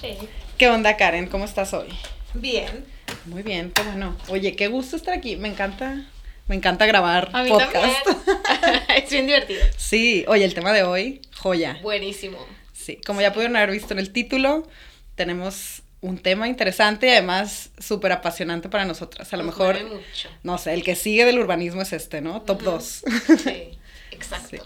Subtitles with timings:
[0.00, 0.28] ¿Qué onda, Shay?
[0.58, 1.26] ¿Qué onda, Karen?
[1.28, 1.88] ¿Cómo estás hoy?
[2.34, 2.84] Bien.
[3.26, 4.16] Muy bien, qué bueno.
[4.28, 5.36] Oye, qué gusto estar aquí.
[5.36, 6.06] Me encanta,
[6.48, 7.72] me encanta grabar A mí podcast.
[7.72, 8.82] también.
[9.04, 9.62] es bien divertido.
[9.76, 11.78] Sí, oye, el tema de hoy, joya.
[11.82, 12.38] Buenísimo.
[12.72, 14.68] Sí, como ya pudieron haber visto en el título,
[15.14, 19.32] tenemos un tema interesante y además súper apasionante para nosotras.
[19.32, 20.28] A lo Nos mejor, mucho.
[20.42, 22.42] no sé, el que sigue del urbanismo es este, ¿no?
[22.42, 22.72] Top Ujú.
[22.72, 23.04] 2.
[23.42, 23.78] Sí,
[24.10, 24.48] exacto.
[24.50, 24.58] Sí.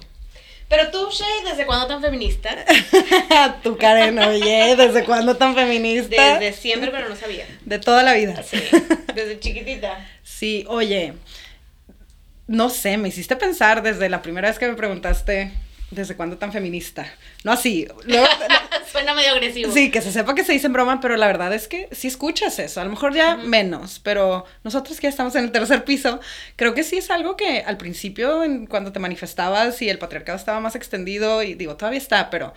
[0.70, 2.50] Pero tú, Shay, ¿desde cuándo tan feminista?
[3.64, 6.38] Tú, Karen, oye, ¿desde cuándo tan feminista?
[6.38, 7.44] Desde siempre, pero no sabía.
[7.64, 8.40] De toda la vida.
[8.44, 8.62] Sí,
[9.14, 10.06] desde chiquitita.
[10.22, 11.14] Sí, oye,
[12.46, 15.50] no sé, me hiciste pensar desde la primera vez que me preguntaste
[15.90, 17.06] desde cuándo tan feminista.
[17.44, 17.86] No así.
[18.04, 18.26] luego-
[18.92, 19.72] Suena medio agresivo.
[19.72, 22.08] sí, que se sepa que se dice en broma, pero la verdad es que sí
[22.08, 22.80] escuchas eso.
[22.80, 26.18] A lo mejor ya menos, pero nosotros que ya estamos en el tercer piso,
[26.56, 30.36] creo que sí es algo que al principio, en- cuando te manifestabas y el patriarcado
[30.38, 32.52] estaba más extendido, y digo, todavía está, pero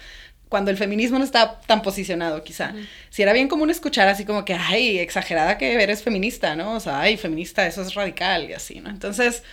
[0.50, 2.70] cuando el feminismo no estaba tan posicionado, quizá.
[2.76, 2.80] Ujú.
[3.12, 6.74] Si era bien común escuchar así como que, ay, exagerada que eres feminista, ¿no?
[6.74, 8.90] O sea, ay, feminista, eso es radical y así, ¿no?
[8.90, 9.44] Entonces,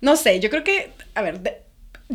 [0.00, 1.62] no sé, yo creo que, a ver, de-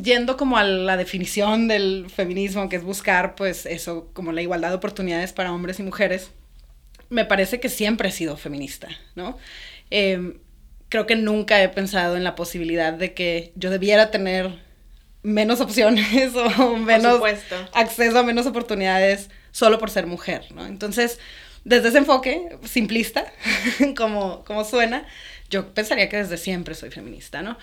[0.02, 4.70] yendo como a la definición del feminismo, que es buscar, pues, eso, como la igualdad
[4.70, 6.32] de oportunidades para hombres y mujeres,
[7.10, 9.38] me parece que siempre he sido feminista, ¿no?
[9.90, 10.40] Em,
[10.90, 14.60] creo que nunca he pensado en la posibilidad de que yo debiera tener
[15.24, 17.22] menos opciones o menos
[17.74, 20.66] acceso a menos oportunidades solo por ser mujer, ¿no?
[20.66, 21.20] Entonces,
[21.64, 23.32] desde ese enfoque simplista,
[23.98, 25.06] como, como suena,
[25.50, 27.58] yo pensaría que desde siempre soy feminista, ¿no?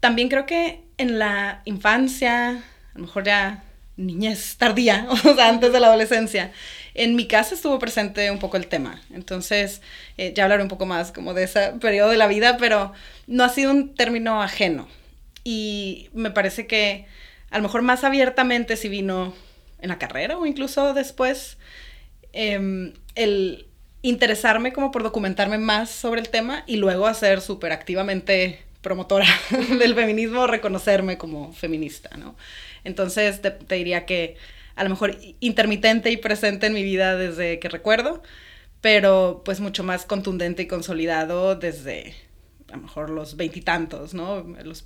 [0.00, 3.64] También creo que en la infancia, a lo mejor ya
[3.96, 6.52] niñez tardía, o sea, antes de la adolescencia,
[6.94, 9.00] en mi casa estuvo presente un poco el tema.
[9.12, 9.82] Entonces,
[10.16, 12.92] eh, ya hablaré un poco más como de ese periodo de la vida, pero
[13.26, 14.88] no ha sido un término ajeno.
[15.44, 17.06] Y me parece que
[17.50, 19.34] a lo mejor más abiertamente si vino
[19.80, 21.58] en la carrera o incluso después,
[22.32, 23.66] em, el
[24.02, 29.26] interesarme como por documentarme más sobre el tema y luego hacer súper activamente promotora
[29.78, 32.36] del feminismo, reconocerme como feminista, ¿no?
[32.84, 34.36] Entonces te, diría que
[34.76, 38.22] a lo mejor intermitente y presente en mi vida desde que recuerdo,
[38.80, 42.14] pero pues mucho más contundente y consolidado desde
[42.68, 44.42] a lo mejor los veintitantos, ¿no?
[44.64, 44.84] Los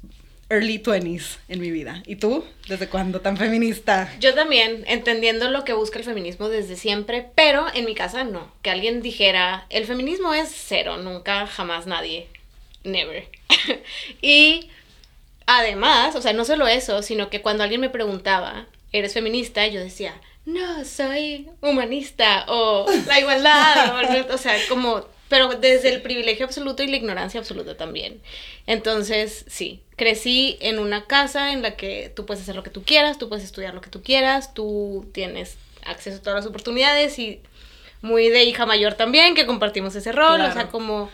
[0.49, 2.03] early twenties en mi vida.
[2.07, 2.45] ¿Y tú?
[2.69, 4.11] ¿Desde cuándo tan feminista?
[4.21, 8.53] Yo también, entendiendo lo que busca el feminismo desde siempre, pero en mi casa no.
[8.63, 12.29] Que alguien dijera, el feminismo es cero, nunca, jamás nadie.
[12.85, 13.29] Never.
[14.23, 14.69] y
[15.47, 19.67] además, o sea, no solo eso, sino que cuando alguien me preguntaba, ¿eres feminista?
[19.67, 20.15] Yo decía,
[20.47, 23.95] no, soy humanista o la igualdad,
[24.29, 28.21] o, o sea, como, pero desde el privilegio absoluto y la ignorancia absoluta también.
[28.67, 32.83] Entonces, sí, crecí en una casa en la que tú puedes hacer lo que tú
[32.83, 35.57] quieras, tú puedes estudiar lo que tú quieras, tú tienes
[35.87, 37.41] acceso a todas las oportunidades y
[38.03, 41.11] muy de hija mayor también, que compartimos ese rol, o sea, como...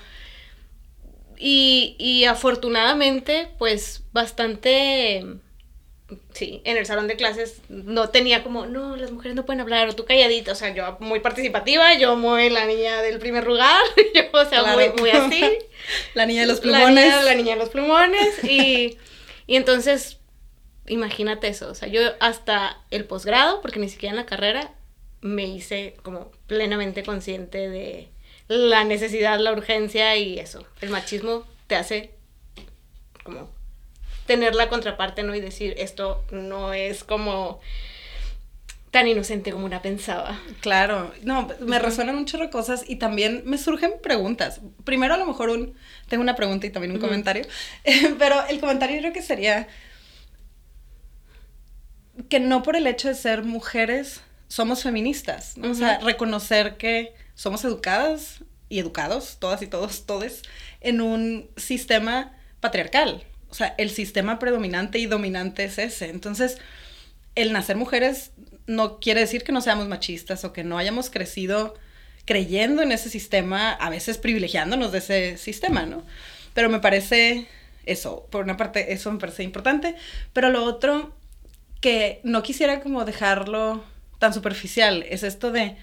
[1.43, 5.25] Y, y afortunadamente, pues bastante...
[6.33, 9.89] Sí, en el salón de clases no tenía como, no, las mujeres no pueden hablar,
[9.89, 13.81] o tú calladita, o sea, yo muy participativa, yo muy la niña del primer lugar,
[14.15, 14.77] yo, o sea, Claro.
[14.77, 15.41] muy, muy así.
[16.15, 17.05] La niña de los La plumones.
[17.05, 18.45] niña, la niña de los plumones.
[18.45, 18.99] Y,
[19.47, 20.19] y entonces,
[20.89, 21.71] imagínate eso.
[21.71, 24.73] O sea, yo hasta el posgrado, porque ni siquiera en la carrera,
[25.21, 28.09] me hice como plenamente consciente de
[28.51, 30.67] la necesidad, la urgencia y eso.
[30.81, 32.11] El machismo te hace
[33.23, 33.49] como
[34.27, 35.37] tener la contraparte, ¿no?
[35.37, 37.61] Y decir, esto no es como
[38.91, 40.41] tan inocente como una pensaba.
[40.61, 44.61] Claro, no, me resuenan un chorro de cosas y también me surgen preguntas.
[44.83, 45.75] Primero a lo mejor un,
[46.09, 47.47] tengo una pregunta y también un comentario,
[48.19, 49.69] pero el comentario creo que sería
[52.29, 55.71] que no por el hecho de ser mujeres somos feministas, ¿no?
[55.71, 60.41] O sea, reconocer que somos educadas y educados, todas y todos, todes,
[60.81, 63.25] en un sistema patriarcal.
[63.51, 66.09] O sea, el sistema predominante y dominante es ese.
[66.09, 66.57] Entonces,
[67.35, 68.31] el nacer mujeres
[68.67, 71.75] no quiere decir que no seamos machistas o que no hayamos crecido
[72.25, 76.05] creyendo en ese sistema, a veces privilegiándonos de ese sistema, ¿no?
[76.55, 77.49] Pero me parece
[77.87, 79.97] eso, por una parte, eso me parece importante,
[80.33, 81.13] pero lo otro
[81.81, 83.83] que no quisiera como dejarlo
[84.21, 85.77] tan superficial es esto de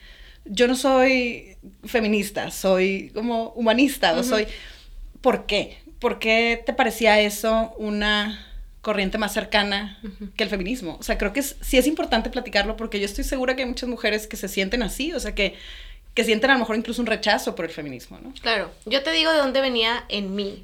[0.50, 1.56] yo no soy
[1.86, 4.48] feminista, soy como humanista o soy
[5.22, 5.78] ¿por qué?
[6.00, 8.44] ¿Por qué te parecía eso una
[8.82, 10.00] corriente más cercana
[10.36, 10.98] que el feminismo?
[11.00, 13.68] O sea, creo que es- sí es importante platicarlo porque yo estoy segura que hay
[13.68, 15.56] muchas mujeres que se sienten así, o sea, que,
[16.14, 18.34] que sienten a lo mejor incluso un rechazo por el feminismo, ¿no?
[18.42, 20.64] Claro, yo te digo de dónde venía en mí.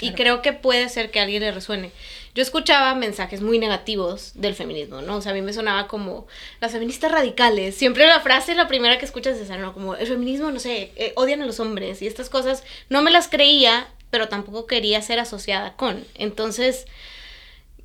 [0.00, 1.90] Y creo que puede ser que a alguien le resuene.
[2.34, 5.16] Yo escuchaba mensajes muy negativos del feminismo, ¿no?
[5.16, 6.26] O sea, a mí me sonaba como
[6.60, 7.76] las feministas radicales.
[7.76, 9.72] Siempre la frase, la primera que escuchas es esa, ¿no?
[9.72, 12.64] Como el feminismo, no sé, eh, odian a los hombres y estas cosas.
[12.88, 16.04] No me las creía, pero tampoco quería ser asociada con.
[16.16, 16.86] Entonces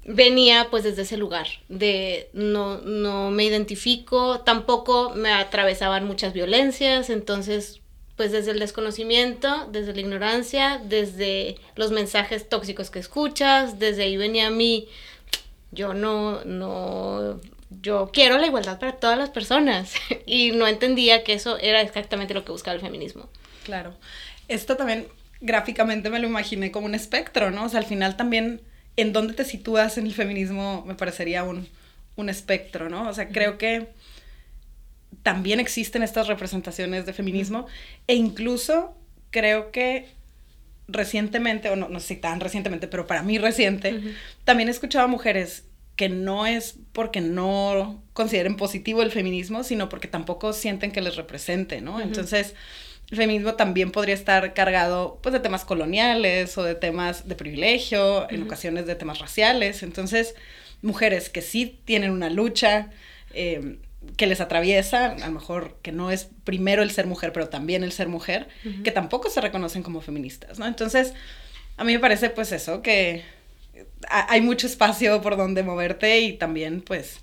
[0.04, 7.12] venía pues desde ese lugar de no, no me identifico, tampoco me atravesaban muchas violencias,
[7.12, 7.82] entonces
[8.20, 14.18] pues desde el desconocimiento, desde la ignorancia, desde los mensajes tóxicos que escuchas, desde ahí
[14.18, 14.90] venía a mí,
[15.72, 17.40] yo no, no,
[17.82, 19.94] yo quiero la igualdad para todas las personas
[20.26, 23.30] y no entendía que eso era exactamente lo que buscaba el feminismo.
[23.64, 23.96] Claro,
[24.50, 25.08] esto también
[25.40, 27.64] gráficamente me lo imaginé como un espectro, ¿no?
[27.64, 28.60] O sea, al final también
[28.98, 31.70] en dónde te sitúas en el feminismo me parecería un,
[32.18, 33.08] un espectro, ¿no?
[33.08, 33.88] O sea, creo que
[35.24, 37.68] también existen estas representaciones de feminismo
[38.08, 38.96] e incluso
[39.32, 40.08] creo que
[40.88, 44.00] recientemente, o no, no sé si tan recientemente, pero para mí reciente,
[44.44, 45.66] también he escuchado a mujeres
[45.96, 51.16] que no es porque no consideren positivo el feminismo, sino porque tampoco sienten que les
[51.16, 52.00] represente, ¿no?
[52.00, 52.56] Entonces,
[53.12, 58.30] el feminismo también podría estar cargado, pues, de temas coloniales o de temas de privilegio,
[58.30, 59.84] en ocasiones de temas raciales.
[59.84, 60.36] Entonces,
[60.82, 62.92] mujeres que sí tienen una lucha,
[63.34, 63.80] eh,
[64.16, 67.84] que les atraviesa, a lo mejor que no es primero el ser mujer, pero también
[67.84, 68.48] el ser mujer,
[68.84, 70.66] que tampoco se reconocen como feministas, ¿no?
[70.66, 71.14] Entonces,
[71.78, 73.24] a mí me parece pues eso, que
[74.10, 77.20] hay mucho espacio por donde moverte y también pues,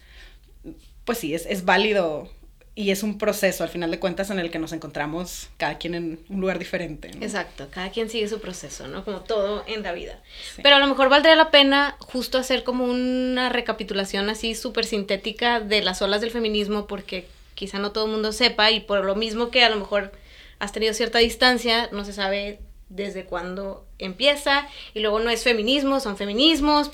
[1.05, 2.31] pues sí, es, es válido
[2.79, 5.95] y es un proceso, al final de cuentas, en el que nos encontramos cada quien
[5.95, 7.11] en un lugar diferente.
[7.23, 9.03] Exacto, cada quien sigue su proceso, ¿no?
[9.03, 10.21] Como todo en la vida.
[10.63, 15.59] Pero a lo mejor valdría la pena justo hacer como una recapitulación así súper sintética
[15.59, 19.15] de las olas del feminismo, porque quizá no todo el mundo sepa y por lo
[19.17, 20.13] mismo que a lo mejor
[20.59, 25.99] has tenido cierta distancia, no se sabe desde cuándo empieza y luego no es feminismo,
[25.99, 26.91] son feminismos,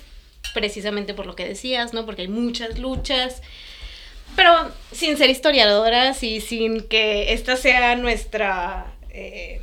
[0.54, 2.06] precisamente por lo que decías, ¿no?
[2.06, 3.42] Porque hay muchas luchas.
[4.36, 9.60] Pero sin ser historiadoras y sin que esta sea nuestra, eh,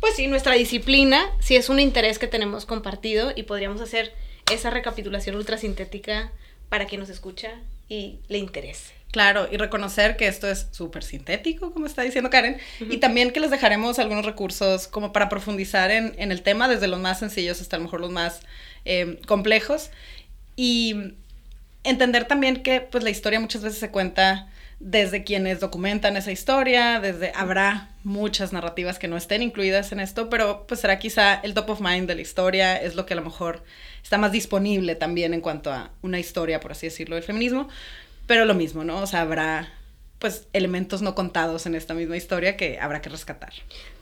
[0.00, 4.12] pues sí, nuestra disciplina, sí es un interés que tenemos compartido y podríamos hacer
[4.52, 6.30] esa recapitulación ultra sintética
[6.68, 7.52] para quien nos escucha
[7.88, 8.92] y le interese.
[9.14, 13.38] Claro, y reconocer que esto es súper sintético, como está diciendo Karen, y también que
[13.38, 17.76] les dejaremos algunos recursos como para profundizar en, el tema, desde los más sencillos hasta
[17.76, 18.40] a lo mejor los más
[18.84, 19.90] eh, complejos.
[20.56, 21.14] Y
[21.84, 24.48] entender también que pues la historia muchas veces se cuenta
[24.80, 30.28] desde quienes documentan esa historia, desde habrá muchas narrativas que no estén incluidas en esto,
[30.28, 33.16] pero pues será quizá el top of mind de la historia, es lo que a
[33.16, 33.62] lo mejor
[34.02, 37.68] está más disponible también en cuanto a una historia, por así decirlo, del feminismo,
[38.26, 39.00] pero lo mismo, ¿no?
[39.00, 39.72] O sea, habrá
[40.18, 43.52] pues elementos no contados en esta misma historia que habrá que rescatar.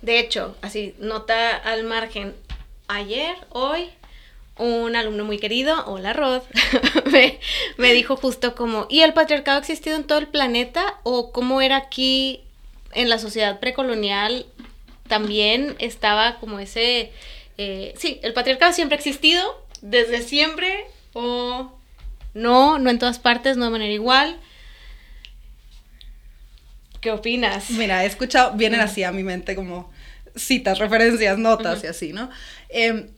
[0.02, 2.34] De hecho, así, nota al margen,
[2.88, 3.90] ayer, hoy,
[4.58, 6.42] un alumno muy querido, hola Rod,
[7.78, 11.00] me, dijo justo como, ¿y el patriarcado ha existido en todo el planeta?
[11.02, 12.42] ¿O cómo era aquí
[12.92, 14.46] en la sociedad precolonial?
[15.08, 17.12] También estaba como ese,
[17.58, 19.42] eh, sí, el patriarcado siempre ha existido,
[19.80, 21.72] desde siempre, o
[22.34, 24.38] no, no en todas partes, no de manera igual.
[27.00, 27.70] ¿Qué opinas?
[27.70, 29.90] Mira, he escuchado, vienen así a mi mente como
[30.36, 32.30] citas, referencias, notas y así, ¿no?
[32.68, 33.10] Eh,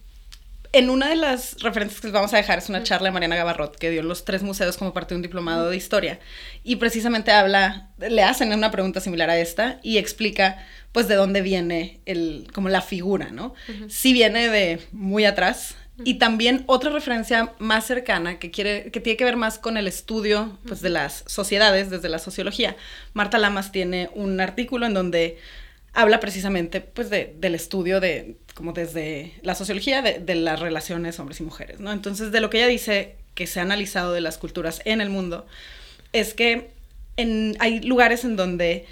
[0.75, 3.37] en una de las referencias que les vamos a dejar es una charla de Mariana
[3.37, 6.19] Gavarrot que dio en los tres museos como parte de un diplomado de historia.
[6.65, 10.59] Y precisamente habla, le hacen una pregunta similar a esta y explica
[10.91, 13.55] pues de dónde viene el, como la figura, ¿no?
[13.89, 19.17] Si viene de muy atrás y también otra referencia más cercana que quiere, que tiene
[19.17, 22.77] que ver más con el estudio pues de las sociedades desde la sociología.
[23.13, 25.39] Marta Lamas tiene un artículo en donde
[25.95, 31.41] habla precisamente pues de, del estudio de, como desde la sociología de, las relaciones hombres
[31.41, 31.93] y mujeres, ¿no?
[31.93, 35.09] Entonces, de lo que ella dice que se ha analizado de las culturas en el
[35.09, 35.47] mundo,
[36.13, 36.71] es que
[37.17, 38.87] en, hay lugares en donde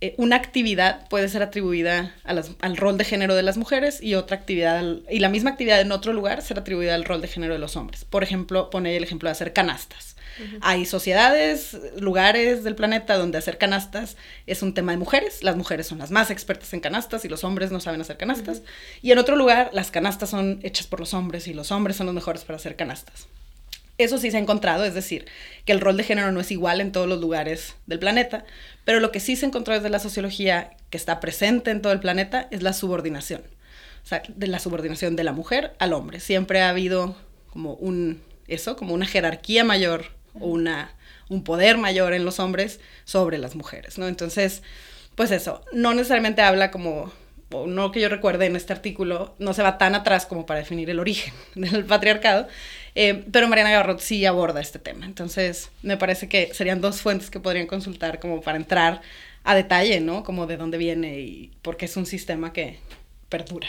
[0.00, 4.36] eh, una actividad puede ser atribuida al rol de género de las mujeres y otra
[4.36, 7.58] actividad, y la misma actividad en otro lugar ser atribuida al rol de género de
[7.58, 8.04] los hombres.
[8.04, 10.15] Por ejemplo, pone el ejemplo de hacer canastas.
[10.60, 14.16] Hay sociedades, lugares del planeta donde hacer canastas
[14.46, 15.42] es un tema de mujeres.
[15.42, 18.62] Las mujeres son las más expertas en canastas y los hombres no saben hacer canastas.
[19.02, 22.06] Y en otro lugar, las canastas son hechas por los hombres y los hombres son
[22.06, 23.26] los mejores para hacer canastas.
[23.98, 25.24] Eso sí se ha encontrado, es decir,
[25.64, 28.44] que el rol de género no es igual en todos los lugares del planeta,
[28.84, 32.00] pero lo que sí se encontró desde la sociología que está presente en todo el
[32.00, 33.42] planeta es la subordinación.
[34.04, 36.20] O sea, de la subordinación de la mujer al hombre.
[36.20, 37.16] Siempre ha habido
[37.50, 40.92] como un, eso, como una jerarquía mayor una,
[41.28, 44.08] un poder mayor en los hombres sobre las mujeres, ¿no?
[44.08, 44.62] Entonces,
[45.14, 47.12] pues eso, no necesariamente habla como
[47.50, 50.60] o no que yo recuerde en este artículo, no se va tan atrás como para
[50.60, 52.48] definir el origen del patriarcado,
[52.94, 55.06] eh, pero Mariana Garrot sí aborda este tema.
[55.06, 59.00] Entonces, me parece que serían dos fuentes que podrían consultar como para entrar
[59.44, 60.24] a detalle, ¿no?
[60.24, 62.78] Como de dónde viene y por qué es un sistema que
[63.28, 63.68] perdura.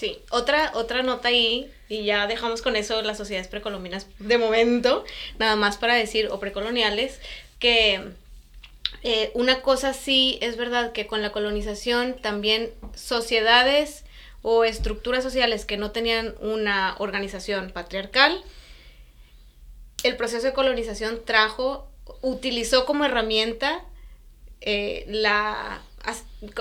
[0.00, 5.04] Sí, otra, otra nota ahí, y ya dejamos con eso las sociedades precolombinas de momento,
[5.38, 7.20] nada más para decir, o precoloniales,
[7.58, 8.00] que
[9.02, 14.06] eh, una cosa sí es verdad que con la colonización también sociedades
[14.40, 18.42] o estructuras sociales que no tenían una organización patriarcal,
[20.02, 21.90] el proceso de colonización trajo,
[22.22, 23.84] utilizó como herramienta
[24.62, 25.82] eh, la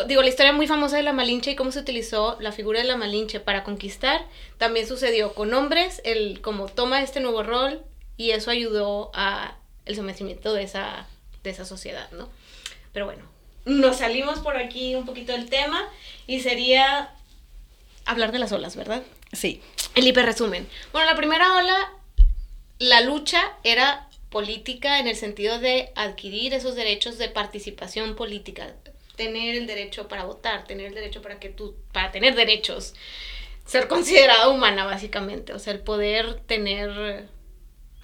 [0.07, 2.85] digo, la historia muy famosa de la Malinche y cómo se utilizó la figura de
[2.85, 4.25] la Malinche para conquistar,
[4.57, 7.83] también sucedió con hombres, el como toma este nuevo rol
[8.17, 9.55] y eso ayudó a
[9.85, 11.07] el sometimiento de esa,
[11.43, 12.29] de esa sociedad, ¿no?
[12.91, 13.23] Pero bueno,
[13.65, 15.87] nos salimos por aquí un poquito del tema
[16.27, 17.13] y sería
[18.05, 19.03] hablar de las olas, ¿verdad?
[19.31, 19.61] Sí.
[19.95, 20.67] El hiperresumen.
[20.91, 21.91] Bueno, la primera ola,
[22.79, 28.73] la lucha era política en el sentido de adquirir esos derechos de participación política,
[29.19, 32.93] tener el derecho para votar, tener el derecho para que tú, para tener derechos,
[33.65, 37.25] ser considerada humana básicamente, o sea, el poder tener,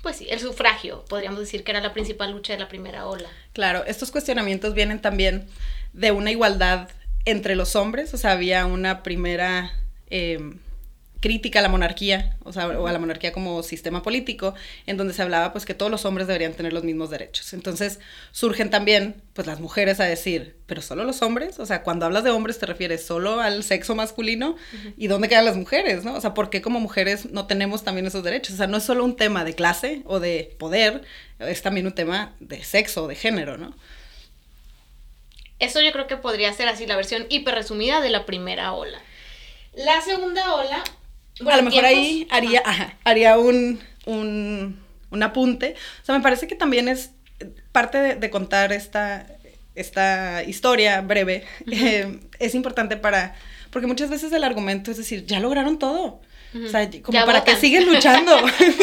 [0.02, 3.30] pues sí, el sufragio, podríamos decir que era la principal lucha de la primera ola.
[3.54, 5.48] Claro, estos cuestionamientos vienen también
[5.94, 6.90] de una igualdad
[7.24, 9.72] entre los hombres, o sea, había una primera...
[10.10, 10.60] Em,
[11.20, 14.54] crítica a la monarquía, o sea, o a la monarquía como sistema político,
[14.86, 17.54] en donde se hablaba pues que todos los hombres deberían tener los mismos derechos.
[17.54, 18.00] Entonces
[18.32, 22.24] surgen también pues las mujeres a decir, pero solo los hombres, o sea, cuando hablas
[22.24, 24.56] de hombres te refieres solo al sexo masculino
[24.98, 26.14] y dónde quedan las mujeres, ¿no?
[26.16, 28.54] O sea, ¿por qué como mujeres no tenemos también esos derechos?
[28.54, 31.04] O sea, no es solo un tema de clase o de poder,
[31.40, 33.76] es también un tema de sexo o de género, ¿no?
[35.60, 39.00] Eso yo creo que podría ser así la versión hiper resumida de la primera ola.
[39.74, 40.84] La segunda ola
[41.40, 42.64] a lo mejor ahí haría,
[43.04, 45.76] haría un, un, un, apunte.
[46.02, 47.12] O sea, me parece que también es
[47.72, 49.28] parte de, contar esta,
[49.76, 51.44] esta historia breve.
[51.72, 53.36] Eh, es importante para,
[53.70, 56.22] porque muchas veces el argumento es decir, ya lograron todo.
[56.56, 58.32] O sea, como para que siguen luchando.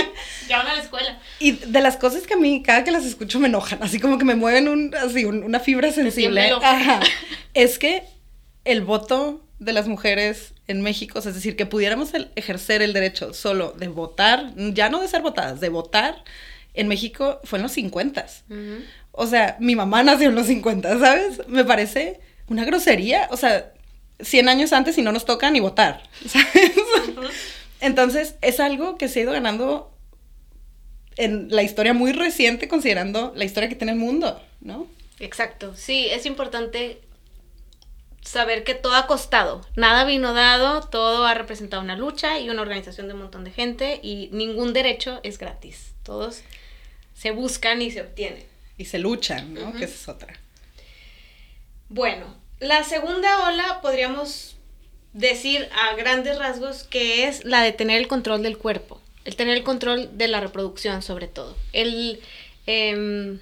[0.49, 1.19] ya van a la escuela.
[1.39, 3.83] Y de las cosas que a mí, cada que las escucho, me enojan.
[3.83, 6.53] Así como que me mueven un, así, una fibra sensible.
[7.55, 8.03] Es que
[8.65, 13.73] el voto de las mujeres en México, es decir, que pudiéramos ejercer el derecho solo
[13.73, 16.25] de votar, ya no de ser votadas, de votar,
[16.75, 18.27] en México fue en los 50.
[19.13, 21.47] O sea, mi mamá nació en los 50, ¿sabes?
[21.49, 23.73] Me parece una grosería, o sea,
[24.21, 26.73] 100 años antes y no nos toca ni votar, ¿sabes?
[27.81, 29.93] Entonces, es algo que se ha ido ganando
[31.17, 34.87] en la historia muy reciente, considerando la historia que tiene el mundo, ¿no?
[35.21, 37.01] Exacto, sí, es importante
[38.23, 42.63] saber que todo ha costado, nada vino dado, todo ha representado una lucha y una
[42.63, 46.43] organización de un montón de gente y ningún derecho es gratis, todos
[47.15, 48.45] se buscan y se obtienen.
[48.79, 49.73] Y se luchan, ¿no?
[49.75, 50.35] Que esa es otra.
[51.89, 54.57] Bueno, la segunda ola podríamos
[55.13, 59.57] decir a grandes rasgos que es la de tener el control del cuerpo, el tener
[59.57, 62.21] el control de la reproducción sobre todo, el...
[62.67, 63.41] Em,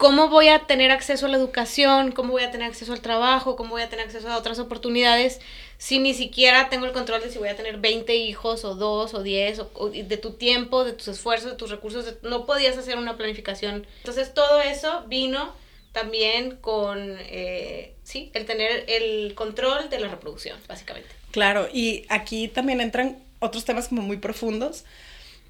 [0.00, 2.12] ¿Cómo voy a tener acceso a la educación?
[2.12, 3.54] ¿Cómo voy a tener acceso al trabajo?
[3.54, 5.42] ¿Cómo voy a tener acceso a otras oportunidades
[5.76, 9.12] si ni siquiera tengo el control de si voy a tener 20 hijos o 2
[9.12, 12.14] o 10 o, de tu tiempo, de tus esfuerzos, de tus recursos?
[12.22, 13.86] no podías hacer una planificación.
[13.98, 15.52] Entonces todo eso vino
[15.92, 21.10] también con, eh, sí, el tener el control de la reproducción, básicamente.
[21.30, 24.86] Claro, y aquí también entran otros temas como muy profundos.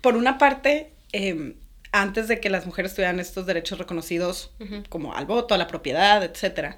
[0.01, 1.55] Por una parte, eh,
[1.93, 4.51] antes de que las mujeres tuvieran estos derechos reconocidos
[4.89, 6.77] como al voto, a la propiedad, etcétera,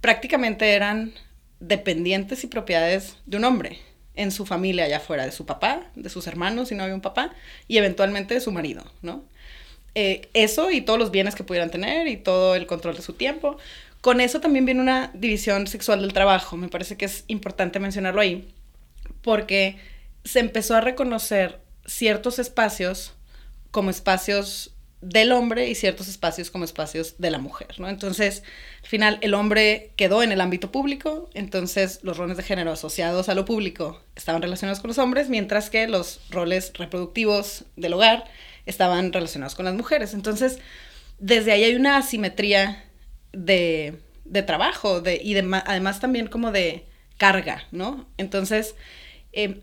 [0.00, 1.12] prácticamente eran
[1.60, 3.78] dependientes y propiedades de un hombre
[4.14, 7.00] en su familia allá afuera, de su papá, de sus hermanos si no había un
[7.00, 7.34] papá,
[7.66, 9.24] y eventualmente de su marido, ¿no?
[9.94, 13.12] Eh, eso y todos los bienes que pudieran tener y todo el control de su
[13.14, 13.58] tiempo.
[14.00, 16.56] Con eso también viene una división sexual del trabajo.
[16.56, 18.48] Me parece que es importante mencionarlo ahí,
[19.22, 19.76] porque
[20.24, 23.12] se empezó a reconocer ciertos espacios
[23.72, 27.88] como espacios del hombre y ciertos espacios como espacios de la mujer, ¿no?
[27.88, 28.44] Entonces,
[28.82, 33.28] al final, el hombre quedó en el ámbito público, entonces los roles de género asociados
[33.28, 38.26] a lo público estaban relacionados con los hombres, mientras que los roles reproductivos del hogar
[38.64, 40.14] estaban relacionados con las mujeres.
[40.14, 40.60] Entonces,
[41.18, 42.84] desde ahí hay una asimetría
[43.32, 43.98] de,
[44.46, 46.86] trabajo de, y además también como de
[47.18, 48.08] carga, ¿no?
[48.18, 48.76] Entonces,
[49.32, 49.62] eh,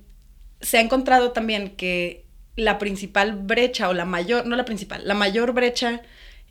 [0.59, 2.25] se ha encontrado también que
[2.59, 6.01] la principal brecha o la mayor, no la principal, la mayor brecha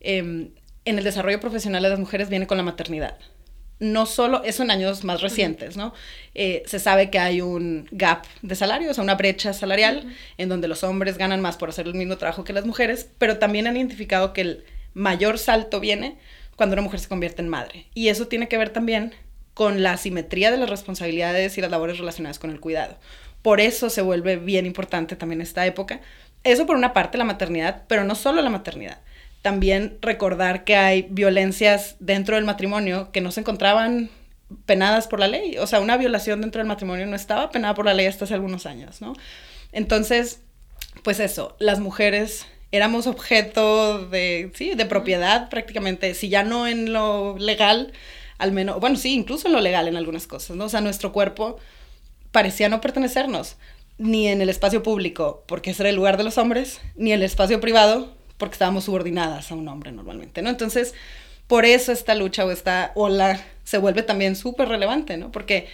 [0.00, 0.50] em,
[0.84, 3.18] en el desarrollo profesional de las mujeres viene con la maternidad.
[3.80, 5.94] no solo, eso en años más recientes, ¿no?
[6.34, 10.48] Eh, se sabe que hay un gap de salario, o sea, una brecha salarial en
[10.48, 13.68] donde los hombres ganan más por hacer el mismo trabajo que las mujeres, pero también
[13.68, 16.18] han identificado que el mayor salto viene
[16.56, 17.86] cuando una mujer se convierte en madre.
[17.94, 19.14] Y eso tiene que ver también
[19.54, 22.96] con la asimetría de las responsabilidades y las labores relacionadas con el cuidado.
[23.42, 26.00] Por eso se vuelve bien importante también esta época.
[26.44, 28.98] Eso por una parte la maternidad, pero no solo la maternidad
[29.42, 34.10] también recordar que hay violencias dentro del matrimonio que no se encontraban
[34.66, 35.58] penadas por la ley.
[35.58, 38.34] O sea, una violación dentro del matrimonio no estaba penada por la ley hasta hace
[38.34, 39.14] algunos años, ¿no?
[39.72, 40.40] Entonces,
[41.02, 46.92] pues eso, las mujeres éramos objeto de, sí, de propiedad prácticamente, si ya no en
[46.92, 47.92] lo legal,
[48.38, 50.64] al menos, bueno, sí, incluso en lo legal en algunas cosas, ¿no?
[50.64, 51.58] O sea, nuestro cuerpo
[52.32, 53.56] parecía no pertenecernos,
[53.98, 57.18] ni en el espacio público, porque ese era el lugar de los hombres, ni en
[57.18, 60.50] el espacio privado, porque estábamos subordinadas a un hombre normalmente, ¿no?
[60.50, 60.94] Entonces,
[61.48, 65.32] por eso esta lucha o esta ola se vuelve también súper relevante, ¿no?
[65.32, 65.68] Porque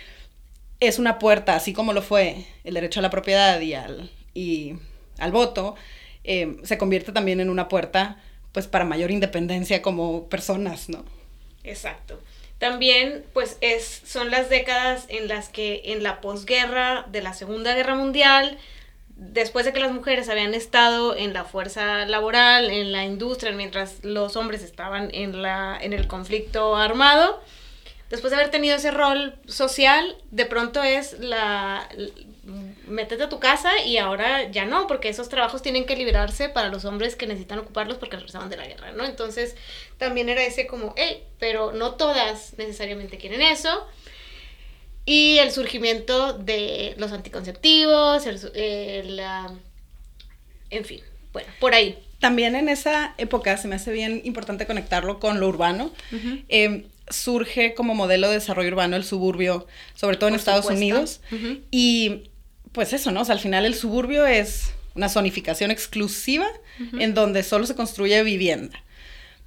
[0.80, 4.74] es una puerta, así como lo fue el derecho a la propiedad y al, y
[5.18, 5.76] al voto,
[6.24, 8.18] eh, se convierte también en una puerta,
[8.52, 11.04] pues, para mayor independencia como personas, ¿no?
[11.62, 12.20] Exacto.
[12.58, 17.74] También, pues, es, son las décadas en las que en la posguerra de la Segunda
[17.74, 18.58] Guerra Mundial,
[19.16, 24.04] después de que las mujeres habían estado en la fuerza laboral, en la industria, mientras
[24.04, 27.42] los hombres estaban en, la, en el conflicto armado,
[28.10, 31.88] después de haber tenido ese rol social, de pronto es la...
[32.86, 36.68] Métete a tu casa y ahora ya no, porque esos trabajos tienen que liberarse para
[36.68, 39.04] los hombres que necesitan ocuparlos porque regresaban de la guerra, ¿no?
[39.04, 39.56] Entonces
[39.98, 43.86] también era ese como, hey, pero no todas necesariamente quieren eso
[45.06, 49.20] y el surgimiento de los anticonceptivos, el,
[50.70, 51.00] en fin,
[51.32, 51.98] bueno, por ahí.
[52.20, 55.92] También en esa época se me hace bien importante conectarlo con lo urbano.
[56.48, 61.20] Em, surge como modelo de desarrollo urbano el suburbio, sobre todo en Estados Unidos.
[61.70, 62.30] Y
[62.74, 63.22] pues eso, ¿no?
[63.22, 66.46] O sea, al final el suburbio es una zonificación exclusiva
[66.98, 68.82] en donde solo se construye vivienda.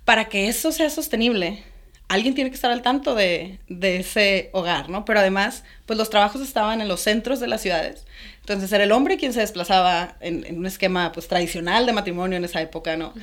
[0.05, 1.63] Para que eso sea sostenible,
[2.07, 5.03] alguien tiene que estar al tanto de, ese hogar, ¿no?
[5.03, 8.05] Pero además, pues los trabajos estaban en los centros de las ciudades.
[8.39, 12.45] Entonces era el hombre quien se desplazaba en, un esquema pues tradicional de matrimonio en
[12.45, 13.13] esa época, ¿no?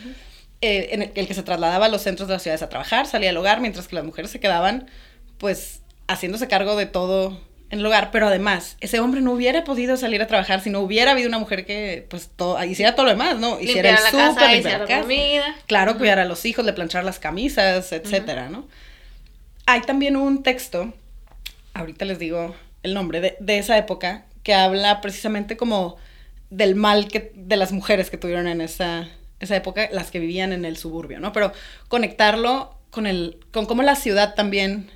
[0.60, 3.30] Eh, en el, que se trasladaba a los centros de las ciudades a trabajar, salía
[3.30, 4.86] al hogar, mientras que las mujeres se quedaban
[5.38, 7.40] pues haciéndose cargo de todo
[7.74, 10.80] en el hogar, pero además, ese hombre no hubiera podido salir a trabajar si no
[10.80, 13.60] hubiera habido una mujer que, pues, todo, hiciera todo lo demás, ¿no?
[13.60, 15.56] Hiciera el súper, limpiar la comida.
[15.66, 18.68] Claro, cuidar a los hijos, le planchar las camisas, etcétera, ¿no?
[19.66, 20.94] Hay también un texto,
[21.74, 25.96] ahorita les digo el nombre, de, de, esa época, que habla precisamente como
[26.50, 29.08] del mal que, de las mujeres que tuvieron en esa,
[29.40, 31.32] esa época, las que vivían en el suburbio, ¿no?
[31.32, 31.52] Pero
[31.88, 34.90] conectarlo con, el, con cómo la ciudad también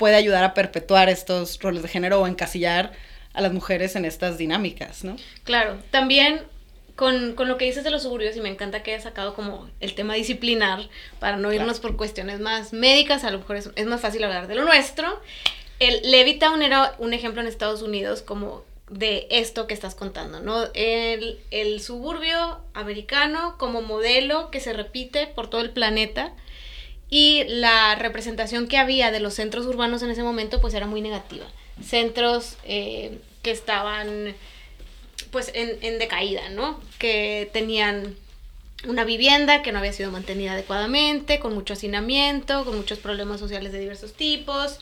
[0.00, 2.92] puede ayudar a perpetuar estos roles de género o encasillar
[3.34, 5.14] a las mujeres en estas dinámicas, ¿no?
[5.44, 6.40] Claro, también
[6.96, 9.94] con, lo que dices de los suburbios, y me encanta que hayas sacado como el
[9.94, 14.24] tema disciplinar, para no irnos por cuestiones más médicas, a lo mejor es, más fácil
[14.24, 15.20] hablar de lo nuestro.
[15.80, 20.64] El Levittown era un ejemplo en Estados Unidos como de esto que estás contando, ¿no?
[20.72, 26.32] El, el suburbio americano como modelo que se repite por todo el planeta
[27.10, 31.00] y la representación que había de los centros urbanos en ese momento pues era muy
[31.00, 31.46] negativa.
[31.84, 34.34] Centros eh, que estaban
[35.32, 36.80] pues en, en decaída, ¿no?
[36.98, 38.16] Que tenían
[38.86, 43.72] una vivienda que no había sido mantenida adecuadamente, con mucho hacinamiento, con muchos problemas sociales
[43.72, 44.78] de diversos tipos.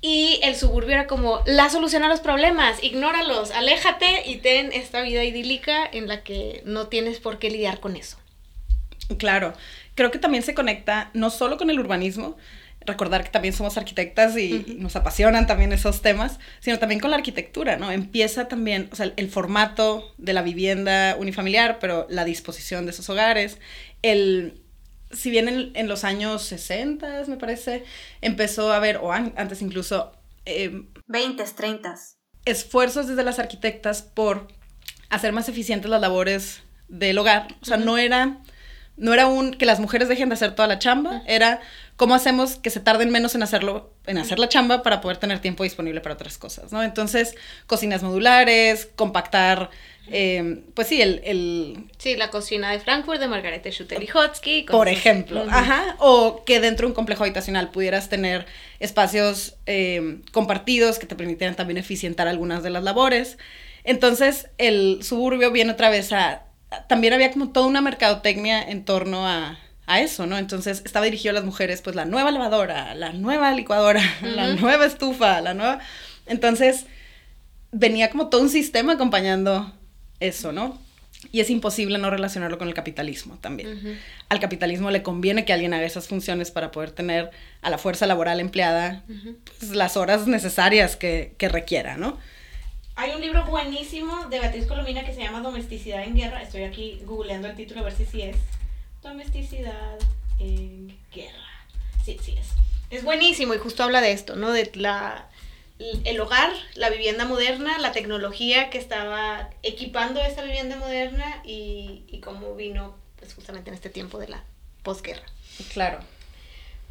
[0.00, 5.00] Y el suburbio era como la solución a los problemas, ignóralos, aléjate y ten esta
[5.02, 8.16] vida idílica en la que no tienes por qué lidiar con eso.
[9.18, 9.54] Claro,
[9.94, 12.36] creo que también se conecta no solo con el urbanismo,
[12.86, 17.16] recordar que también somos arquitectas y, nos apasionan también esos temas, sino también con la
[17.16, 17.90] arquitectura, ¿no?
[17.90, 23.08] Empieza también, o sea, el, formato de la vivienda unifamiliar, pero la disposición de esos
[23.08, 23.58] hogares,
[24.02, 24.58] el...
[25.12, 27.84] Si bien en, los años 60, me parece,
[28.22, 30.12] empezó a haber, o antes incluso...
[30.46, 31.94] Eh, 20, 30.
[32.46, 34.48] Esfuerzos desde las arquitectas por
[35.10, 37.46] hacer más eficientes las labores del hogar.
[37.60, 38.40] O sea, no era
[38.96, 41.60] no era un que las mujeres dejen de hacer toda la chamba, era
[41.96, 45.38] cómo hacemos que se tarden menos en hacerlo, en hacer la chamba para poder tener
[45.38, 46.82] tiempo disponible para otras cosas, ¿no?
[46.82, 47.34] Entonces,
[47.66, 49.70] cocinas modulares, compactar,
[50.08, 54.66] em, pues sí, el, Sí, la cocina de Frankfurt de Margarete Schutter-Hotsky.
[54.66, 58.46] Por ejemplo, ajá, o que dentro de un complejo habitacional pudieras tener
[58.78, 63.38] espacios em, compartidos que te permitieran también eficientar algunas de las labores.
[63.84, 66.44] Entonces, el suburbio viene otra vez a
[66.88, 70.38] también había como toda una mercadotecnia en torno a, a eso, ¿no?
[70.38, 74.86] Entonces estaba dirigido a las mujeres, pues la nueva lavadora, la nueva licuadora, la nueva
[74.86, 75.80] estufa, la nueva...
[76.26, 76.86] Entonces
[77.72, 79.72] venía como todo un sistema acompañando
[80.20, 80.78] eso, ¿no?
[81.30, 84.00] Y es imposible no relacionarlo con el capitalismo también.
[84.28, 87.30] Al capitalismo le conviene que alguien haga esas funciones para poder tener
[87.60, 89.04] a la fuerza laboral empleada
[89.58, 92.18] pues, las horas necesarias que, que, requiera, ¿no?
[92.94, 96.42] Hay un libro buenísimo de Beatriz Colomina que se llama Domesticidad en Guerra.
[96.42, 98.36] Estoy aquí googleando el título a ver si sí es.
[99.02, 99.98] Domesticidad
[100.38, 101.66] en Guerra.
[102.04, 102.48] Sí, sí es.
[102.90, 104.52] Es buenísimo y justo habla de esto, ¿no?
[104.52, 105.28] De la
[106.04, 112.20] el hogar, la vivienda moderna, la tecnología que estaba equipando esa vivienda moderna y, y
[112.20, 114.44] cómo vino pues justamente en este tiempo de la
[114.82, 115.24] posguerra.
[115.72, 115.98] Claro.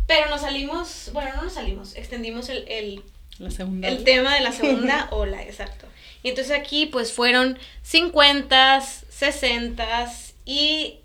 [0.07, 3.03] Pero nos salimos, bueno, no nos salimos, extendimos el, el,
[3.39, 5.87] el tema de la segunda ola, exacto.
[6.23, 10.13] Y entonces aquí pues fueron 50, 60
[10.45, 10.99] y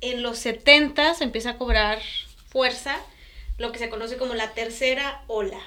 [0.00, 2.00] en los 70 empieza a cobrar
[2.48, 2.96] fuerza
[3.58, 5.60] lo que se conoce como la tercera ola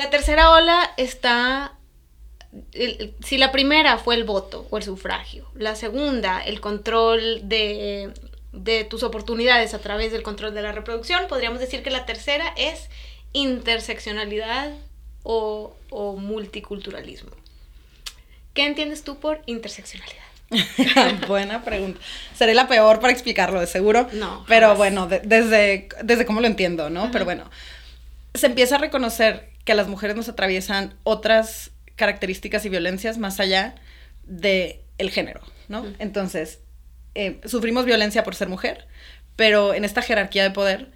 [0.00, 1.74] la tercera ola está
[3.22, 8.12] si la primera fue el voto o el sufragio, la segunda, el control de,
[8.88, 12.88] tus oportunidades a través del control de la reproducción, podríamos decir que la tercera es
[13.34, 14.72] interseccionalidad
[15.22, 15.76] o,
[16.18, 17.30] multiculturalismo.
[18.54, 20.24] ¿Qué entiendes tú por interseccionalidad?
[21.28, 22.00] Buena pregunta.
[22.34, 24.08] Seré la peor para explicarlo, de seguro.
[24.12, 24.44] No.
[24.48, 27.10] Pero bueno, desde, desde cómo lo entiendo, ¿no?
[27.12, 27.48] Pero bueno,
[28.34, 33.38] se empieza a reconocer que a las mujeres nos atraviesan otras características y violencias más
[33.40, 33.74] allá
[34.24, 35.84] de el género, ¿no?
[35.98, 36.60] Entonces,
[37.14, 38.86] eh, sufrimos violencia por ser mujer,
[39.36, 40.90] pero en esta jerarquía de poder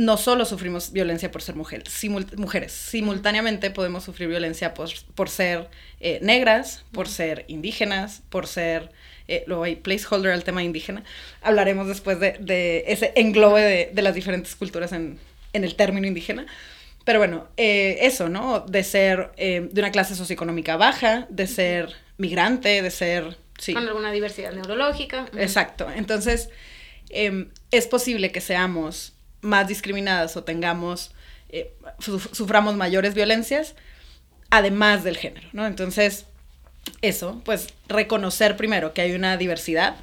[0.00, 1.84] no solo sufrimos violencia por ser mujer,
[2.36, 5.68] mujeres, simultáneamente podemos sufrir violencia por, por ser
[6.00, 8.90] eh, negras, por ser indígenas, por ser,
[9.28, 11.04] eh, luego hay placeholder al tema indígena,
[11.42, 15.18] hablaremos después de, ese englobe de, de, las diferentes culturas en,
[15.52, 16.46] en el término indígena,
[17.04, 18.60] pero bueno, eh, eso, ¿no?
[18.60, 23.36] De ser eh, de una clase socioeconómica baja, de ser migrante, de ser...
[23.58, 23.74] Sí.
[23.74, 25.26] Con alguna diversidad neurológica.
[25.36, 25.86] Exacto.
[25.94, 26.48] Entonces,
[27.10, 31.12] em, es posible que seamos más discriminadas o tengamos,
[31.48, 31.74] eh,
[32.32, 33.74] suframos mayores violencias,
[34.50, 35.66] además del género, ¿no?
[35.66, 36.26] Entonces,
[37.02, 39.96] eso, pues reconocer primero que hay una diversidad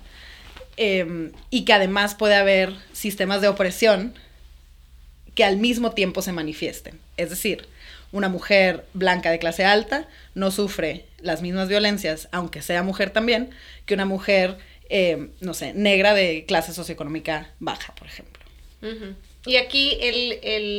[0.78, 4.13] em, y que además puede haber sistemas de opresión
[5.36, 7.00] que al mismo tiempo se manifiesten.
[7.17, 7.67] Es decir,
[8.12, 13.52] una mujer blanca de clase alta no sufre las mismas violencias, aunque sea mujer también,
[13.86, 14.58] que una mujer,
[14.89, 18.46] eh, no sé, negra de clase socioeconómica baja, por ejemplo.
[19.45, 19.97] Y aquí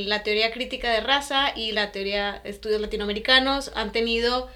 [0.07, 4.49] la teoría crítica de raza y la teoría de estudios latinoamericanos han tenido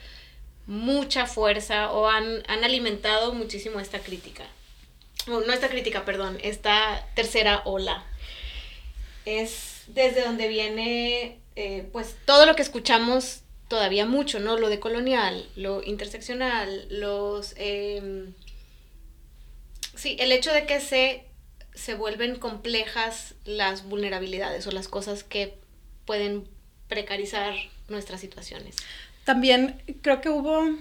[0.66, 4.44] mucha fuerza o han, han alimentado muchísimo esta crítica.
[5.26, 8.04] no esta crítica, perdón, esta tercera ola.
[9.24, 14.58] Es desde donde viene, eh, pues, todo lo que escuchamos todavía mucho, ¿no?
[14.58, 17.54] Lo de colonial, lo interseccional, los...
[17.56, 18.34] Em,
[19.96, 21.24] sí, el hecho de que se,
[21.74, 25.58] se vuelven complejas las vulnerabilidades o las cosas que
[26.04, 26.44] pueden
[26.88, 27.54] precarizar
[27.88, 28.76] nuestras situaciones.
[29.24, 30.76] También creo que hubo,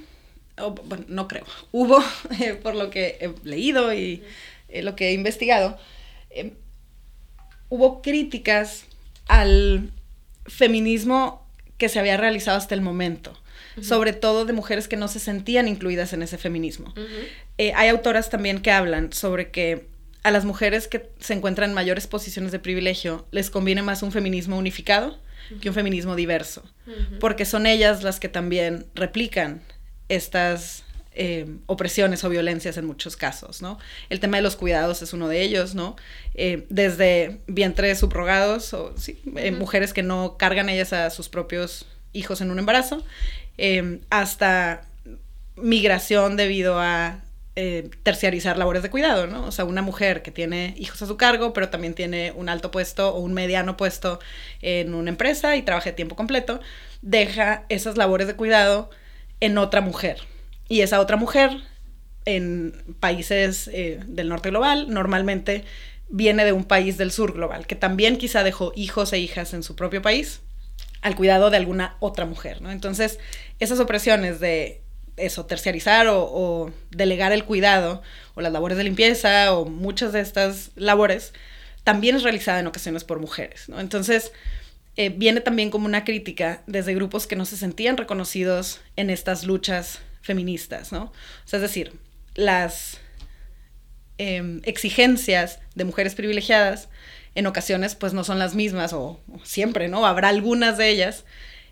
[0.86, 2.04] bueno, no creo, hubo,
[2.40, 4.24] eh, por lo que he leído y
[4.70, 5.78] eh, lo que he investigado,
[6.30, 6.52] em,
[7.70, 8.86] hubo críticas
[9.28, 9.92] al
[10.46, 13.38] feminismo que se había realizado hasta el momento,
[13.82, 16.94] sobre todo de mujeres que no se sentían incluidas en ese feminismo.
[17.58, 19.88] Eh, hay autoras también que hablan sobre que
[20.24, 24.12] a las mujeres que se encuentran en mayores posiciones de privilegio les conviene más un
[24.12, 25.18] feminismo unificado
[25.60, 26.64] que un feminismo diverso,
[27.20, 29.62] porque son ellas las que también replican
[30.08, 33.78] estas eh, opresiones o violencias en muchos casos, ¿no?
[34.10, 35.98] El tema de los cuidados es uno de ellos, ¿no?
[36.36, 38.96] Eh, desde vientres subrogados o
[39.36, 43.04] eh, mujeres que no cargan ellas a sus propios hijos en un embarazo,
[44.10, 44.88] hasta
[45.58, 47.20] migración debido a
[48.04, 49.46] terciarizar labores de cuidado, ¿no?
[49.46, 52.72] O sea, una mujer que tiene hijos a su cargo, pero también tiene un alto
[52.72, 54.20] puesto o un mediano puesto
[54.62, 56.62] en una empresa y trabaja de tiempo completo,
[57.02, 58.90] deja esas labores de cuidado
[59.42, 60.22] en otra mujer,
[60.70, 61.52] y esa otra mujer
[62.26, 65.66] en países eh, del norte global normalmente
[66.08, 69.64] viene de un país del sur global, que también quizá dejó hijos e hijas en
[69.64, 70.42] su propio país
[71.02, 72.72] al cuidado de alguna otra mujer, ¿no?
[72.72, 73.20] Entonces,
[73.60, 74.82] esas opresiones de
[75.22, 78.02] eso, terciarizar o, delegar el cuidado
[78.36, 81.34] o las labores de limpieza o muchas de estas labores,
[81.84, 83.68] también es realizada en ocasiones por mujeres.
[83.78, 84.32] Entonces,
[84.98, 89.46] eh, viene también como una crítica desde grupos que no se sentían reconocidos en estas
[89.46, 90.92] luchas feministas.
[90.94, 91.12] O
[91.46, 91.94] sea, es decir,
[92.36, 93.00] las
[94.18, 96.90] em, exigencias de mujeres privilegiadas
[97.36, 100.06] en ocasiones pues no son las mismas o, siempre, ¿no?
[100.06, 101.26] Habrá algunas de ellas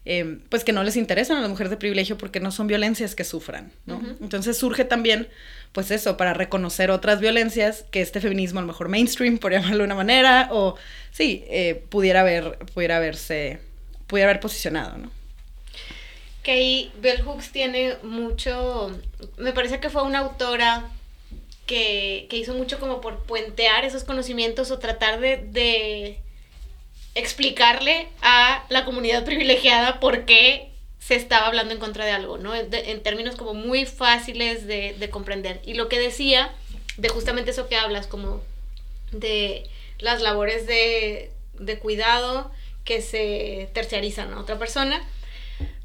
[0.06, 3.16] em, pues que no les interesan a las mujeres de privilegio porque no son violencias
[3.16, 4.02] que sufran, ¿no?
[4.22, 5.28] Entonces surge también
[5.72, 9.78] pues eso, para reconocer otras violencias que este feminismo a lo mejor mainstream, por llamarlo
[9.80, 10.76] de una manera, o
[11.12, 13.60] sí, eh, pudiera haber, pudiera haberse,
[14.08, 15.12] pudiera haber posicionado, ¿no?
[16.42, 18.98] Que ahí Bell Hooks tiene mucho,
[19.38, 20.90] me parece que fue una autora
[21.68, 26.18] que, hizo mucho como por puentear esos conocimientos o tratar de,
[27.16, 32.54] explicarle a la comunidad privilegiada por qué se estaba hablando en contra de algo, ¿no?
[32.54, 35.62] en términos como muy fáciles de, de, comprender.
[35.66, 36.52] Y lo que decía,
[36.98, 38.44] de justamente eso que hablas, como
[39.12, 39.68] de
[39.98, 42.52] las labores de, de cuidado
[42.84, 45.02] que se terciarizan a otra persona,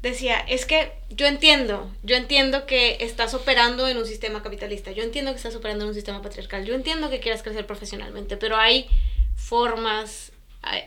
[0.01, 5.03] decía, es que yo entiendo, yo entiendo que estás operando en un sistema capitalista, yo
[5.03, 8.57] entiendo que estás operando en un sistema patriarcal, yo entiendo que quieras crecer profesionalmente, pero
[8.57, 8.87] hay
[9.35, 10.24] formas,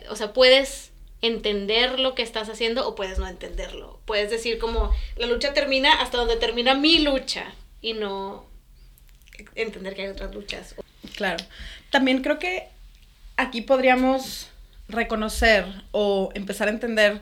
[0.09, 4.01] o sea, puedes entender lo que estás haciendo o puedes no entenderlo.
[4.05, 8.46] Puedes decir como la lucha termina hasta donde termina mi lucha y no
[9.55, 10.74] entender que hay otras luchas.
[11.16, 11.44] Claro.
[11.90, 12.68] También creo que
[13.37, 14.48] aquí podríamos
[14.88, 17.20] reconocer o empezar a entender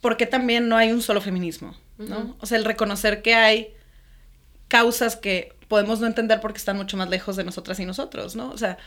[0.00, 2.36] por qué también no hay un solo feminismo, ¿no?
[2.40, 3.74] O sea, el reconocer que hay
[4.68, 8.50] causas que podemos no entender porque están mucho más lejos de nosotras y nosotros, ¿no?
[8.50, 8.78] O sea,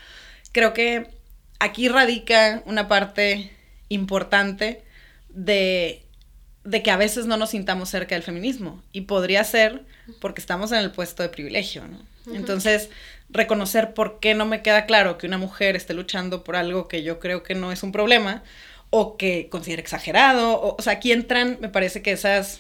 [0.52, 1.19] creo que
[1.60, 3.52] aquí radica una parte
[3.90, 4.84] importante
[5.30, 6.04] de,
[6.64, 9.84] de que a veces no nos sintamos cerca del feminismo y podría ser
[10.20, 12.00] porque estamos en el puesto de privilegio, ¿no?
[12.34, 12.90] Entonces,
[13.30, 17.02] reconocer por qué no me queda claro que una mujer esté luchando por algo que
[17.02, 18.44] yo creo que no es un problema
[18.92, 22.60] o que considera exagerado, o, o sea, aquí entran, me parece que esas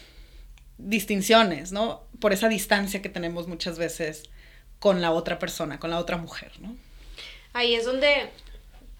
[0.77, 2.03] distinciones, ¿no?
[2.19, 4.23] Por esa distancia que tenemos muchas veces
[4.79, 6.75] con la otra persona, con la otra mujer, ¿no?
[7.53, 8.29] Ahí es donde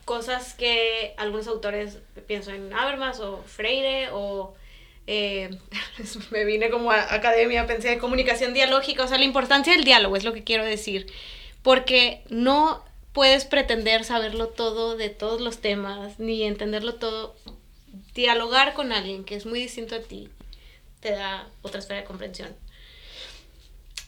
[0.09, 4.55] cosas que algunos autores, pienso en Habermas o Freire o
[5.05, 5.51] eh,
[6.31, 10.15] me vine como a academia, pensé en comunicación dialógica, o sea, la importancia del diálogo
[10.15, 11.05] es lo que quiero decir,
[11.61, 17.35] porque no puedes pretender saberlo todo de todos los temas, ni entenderlo todo.
[18.15, 20.29] Dialogar con alguien que es muy distinto a ti
[21.01, 22.49] te da otra esfera de comprensión.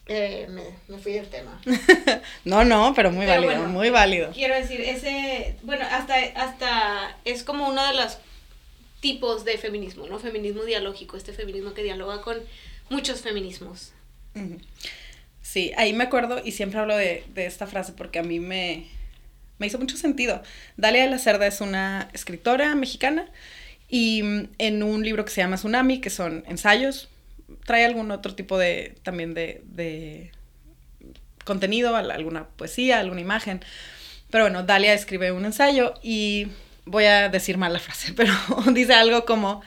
[0.08, 0.48] Eh,
[0.88, 1.62] me, fui del tema.
[2.46, 4.32] no, no, pero muy válido, muy válido.
[4.32, 8.18] Quiero decir, ese, bueno, hasta, hasta es como uno de los
[9.00, 10.20] tipos de feminismo, ¿no?
[10.20, 12.38] Feminismo dialógico, este feminismo que dialoga con
[12.90, 13.94] muchos feminismos.
[15.42, 18.88] Sí, ahí me acuerdo y siempre hablo de, esta frase porque a mí me,
[19.58, 20.42] me hizo mucho sentido.
[20.78, 23.30] Dalia de la Cerda es una escritora mexicana
[23.90, 27.10] y mm, en un libro que se llama Tsunami, que son ensayos,
[27.66, 30.32] trae algún otro tipo de también de, de
[31.44, 33.64] contenido, alguna poesía, alguna imagen.
[34.30, 36.48] Pero bueno, Dalia escribe un ensayo y
[36.86, 38.34] voy a decir mal la frase, pero
[38.74, 39.62] dice algo como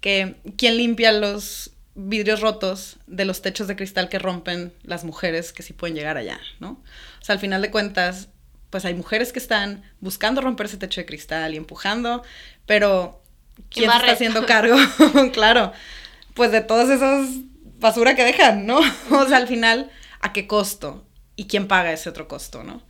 [0.00, 5.52] que quien limpia los vidrios rotos de los techos de cristal que rompen las mujeres
[5.52, 6.80] que sí pueden llegar allá, ¿no?
[7.20, 8.28] O sea, al final de cuentas,
[8.70, 12.22] pues hay mujeres que están buscando romper ese techo de cristal y empujando,
[12.66, 13.20] pero
[13.68, 14.76] ¿quién está haciendo cargo?
[15.32, 15.72] claro,
[16.38, 17.28] pues de todas esas
[17.78, 18.80] basura que dejan, ¿no?
[19.10, 21.06] o sea, al final, ¿a qué costo?
[21.36, 22.82] ¿Y quién paga ese otro costo, no?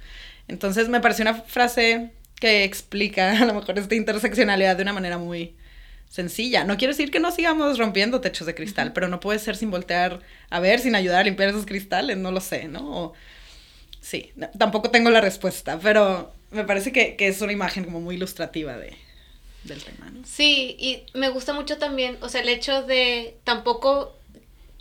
[0.47, 5.19] Entonces me pareció una frase que explica a lo mejor esta interseccionalidad de una manera
[5.19, 5.57] muy,
[6.09, 6.65] sencilla.
[6.65, 9.71] No quiero decir que no sigamos rompiendo techos de cristal, pero no puede ser sin
[9.71, 13.13] voltear a ver, sin ayudar a limpiar esos cristales, no lo sé, ¿no?
[14.01, 18.77] sí, tampoco tengo la respuesta, pero me parece que, es una imagen como muy ilustrativa
[18.77, 18.97] de,
[19.65, 19.83] del.
[20.25, 24.15] Sí, y me gusta mucho también, o sea, el hecho de tampoco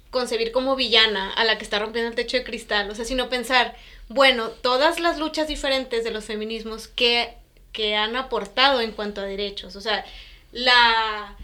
[0.09, 3.29] concebir como villana a la que está rompiendo el techo de cristal, o sea, sino
[3.29, 3.75] pensar,
[4.09, 7.33] bueno, todas las luchas diferentes de los feminismos que,
[7.73, 10.05] que han aportado en cuanto a derechos, o sea,
[10.51, 11.35] la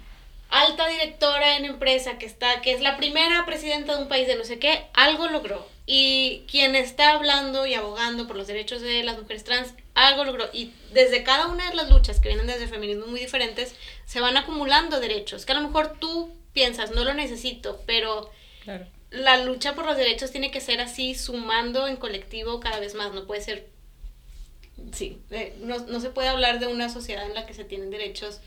[0.50, 4.36] alta directora en empresa que está, que es la primera presidenta de un país de
[4.36, 5.68] no sé qué, algo logró.
[5.86, 10.50] Y quien está hablando y abogando por los derechos de las mujeres trans, algo logró.
[10.54, 13.76] Y desde cada una de las luchas que vienen desde feminismos muy diferentes,
[14.06, 18.32] se van acumulando derechos, que a lo mejor tú piensas, no lo necesito, pero
[19.12, 23.14] la lucha por los derechos tiene que ser así, sumando en colectivo cada vez más,
[23.14, 23.70] no puede ser...
[24.92, 27.92] Sí, eh, no, no se puede hablar de una sociedad en la que se tienen
[27.92, 28.42] derechos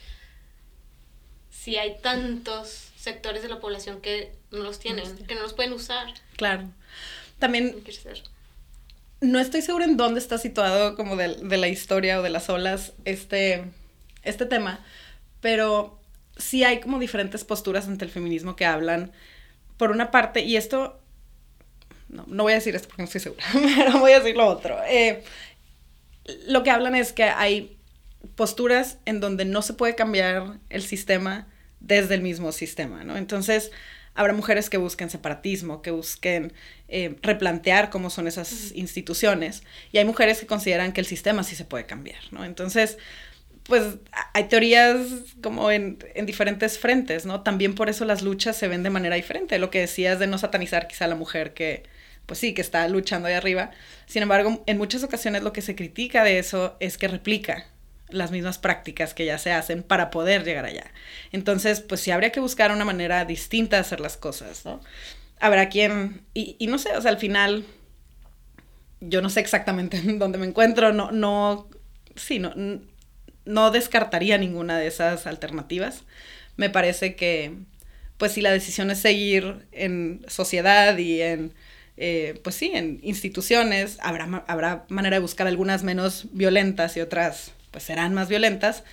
[1.51, 5.73] si hay tantos sectores de la población que no los tienen, que no los pueden
[5.73, 6.13] usar.
[6.37, 6.69] Claro.
[7.39, 7.83] También no
[9.21, 13.65] estoy segura en dónde está situado como de, la historia o de las olas este,
[14.23, 14.85] este tema,
[15.41, 15.99] pero
[16.37, 19.13] sí hay como diferentes posturas ante el feminismo que hablan,
[19.77, 21.01] por una parte, y esto
[22.09, 23.45] no, no voy a decir esto porque no estoy segura,
[23.77, 24.79] pero voy a decir lo otro.
[24.89, 25.23] Eh,
[26.47, 27.77] lo que hablan es que hay
[28.35, 31.47] posturas en donde no se puede cambiar el sistema
[31.81, 33.17] desde el mismo sistema, ¿no?
[33.17, 33.71] Entonces,
[34.17, 36.53] habrá mujeres que busquen separatismo, que busquen
[36.89, 41.55] eh, replantear cómo son esas instituciones, y hay mujeres que consideran que el sistema sí
[41.55, 42.45] se puede cambiar, ¿no?
[42.45, 42.99] Entonces,
[43.65, 43.97] pues
[44.33, 44.99] hay teorías
[45.43, 47.43] como en, en, diferentes frentes, ¿no?
[47.43, 49.59] También por eso las luchas se ven de manera diferente.
[49.59, 51.83] Lo que decías de no satanizar quizá a la mujer que,
[52.27, 53.73] pues sí, que está luchando ahí arriba.
[54.07, 57.67] Sin embargo, en muchas ocasiones lo que se critica de eso es que replica
[58.09, 60.93] las mismas prácticas que ya se hacen para poder llegar allá.
[61.33, 64.81] Entonces, pues sí habría que buscar una manera distinta de hacer las cosas, ¿no?
[65.41, 67.65] Habrá quien, y, y no sé, o sea, al final,
[69.01, 71.69] yo no sé exactamente en dónde me encuentro, no, no,
[72.15, 72.53] sí, no,
[73.45, 76.05] no descartaría ninguna de esas alternativas.
[76.57, 77.55] Me parece que,
[78.19, 81.55] pues si la decisión es seguir en sociedad y en,
[81.97, 87.53] eh, pues sí, en instituciones, habrá, habrá manera de buscar algunas menos violentas y otras
[87.77, 88.85] pues serán más violentas,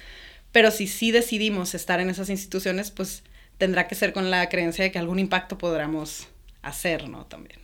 [0.52, 3.24] pero si sí decidimos estar en esas instituciones, pues
[3.58, 6.28] tendrá que ser con la creencia de que algún impacto podremos
[6.62, 7.26] hacer, ¿no?
[7.26, 7.62] También.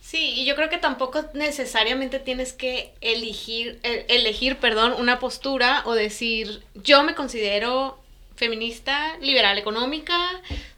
[0.00, 5.82] Sí, y yo creo que tampoco necesariamente tienes que elegir, eh, elegir, perdón, una postura
[5.84, 7.98] o decir, yo me considero
[8.34, 10.16] feminista, liberal económica,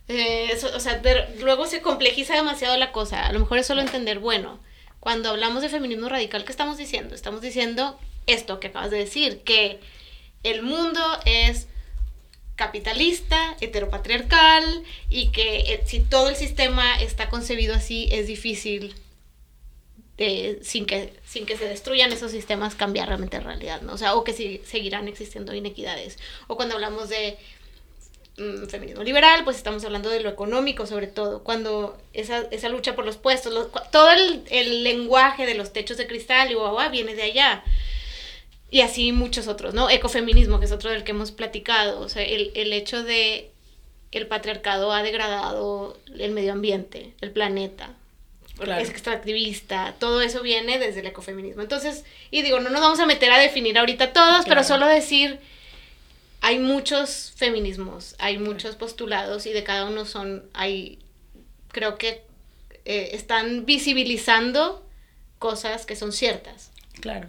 [0.08, 1.00] eh, o sea,
[1.38, 3.28] luego se complejiza demasiado la cosa.
[3.28, 4.58] A lo mejor es solo entender, bueno,
[4.98, 7.14] cuando hablamos de feminismo radical, ¿qué estamos diciendo?
[7.14, 7.96] Estamos diciendo
[8.26, 9.80] esto que acabas de decir, que
[10.42, 11.68] el mundo es
[12.56, 18.94] capitalista, heteropatriarcal y que eh, si todo el sistema está concebido así es difícil
[20.16, 23.94] de, sin, que, sin que se destruyan esos sistemas cambiar realmente la realidad, ¿no?
[23.94, 26.18] O sea, o que si, seguirán existiendo inequidades.
[26.46, 27.36] O cuando hablamos de
[28.38, 32.94] mm, feminismo liberal, pues estamos hablando de lo económico sobre todo, cuando esa, esa lucha
[32.94, 37.16] por los puestos, todo el, el, lenguaje de los techos de cristal y guau, viene
[37.16, 37.64] de allá
[38.74, 39.88] y así muchos otros, ¿no?
[39.88, 43.52] Ecofeminismo, que es otro del que hemos platicado, o sea, el, el hecho de
[44.10, 47.94] el patriarcado ha degradado el medio ambiente, el planeta,
[48.80, 51.62] es extractivista, todo eso viene desde el ecofeminismo.
[51.62, 55.38] Entonces, y digo, no nos vamos a meter a definir ahorita todos, pero solo decir,
[56.40, 60.98] hay muchos feminismos, hay muchos postulados y de cada uno son, hay,
[61.68, 62.24] creo que
[62.84, 64.84] eh, están visibilizando
[65.38, 66.72] cosas que son ciertas.
[67.00, 67.28] Claro.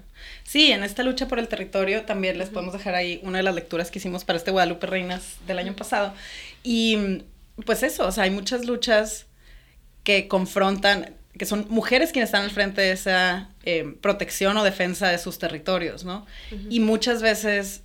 [0.55, 3.53] Sí, en esta lucha por el territorio también les podemos dejar ahí una de las
[3.53, 6.13] lecturas que hicimos para este Guadalupe Reinas del año pasado.
[6.63, 7.23] Y
[7.65, 9.25] pues eso, o sea, hay muchas luchas
[10.05, 15.09] que confrontan, que son mujeres quienes están al frente de esa eh, protección o defensa
[15.09, 16.25] de sus territorios, ¿no?
[16.69, 17.81] Y muchas veces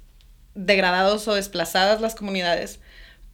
[0.55, 2.79] degradados o desplazadas las comunidades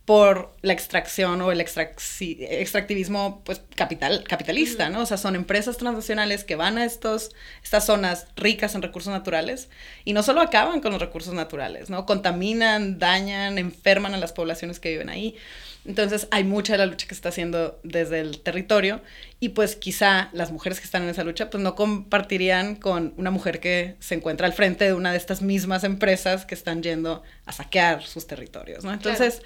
[0.06, 5.00] por la extracción o el extractivismo pues capital capitalista, ¿no?
[5.00, 9.68] O sea, son empresas transnacionales que van a estos estas zonas ricas en recursos naturales
[10.04, 12.06] y no solo acaban con los recursos naturales, ¿no?
[12.06, 15.36] Contaminan, dañan, enferman a las poblaciones que viven ahí.
[15.84, 19.00] Entonces, hay mucha de la lucha que se está haciendo desde el territorio
[19.38, 23.30] y pues quizá las mujeres que están en esa lucha pues no compartirían con una
[23.30, 27.22] mujer que se encuentra al frente de una de estas mismas empresas que están yendo
[27.44, 28.92] a saquear sus territorios, ¿no?
[28.92, 29.42] Entonces,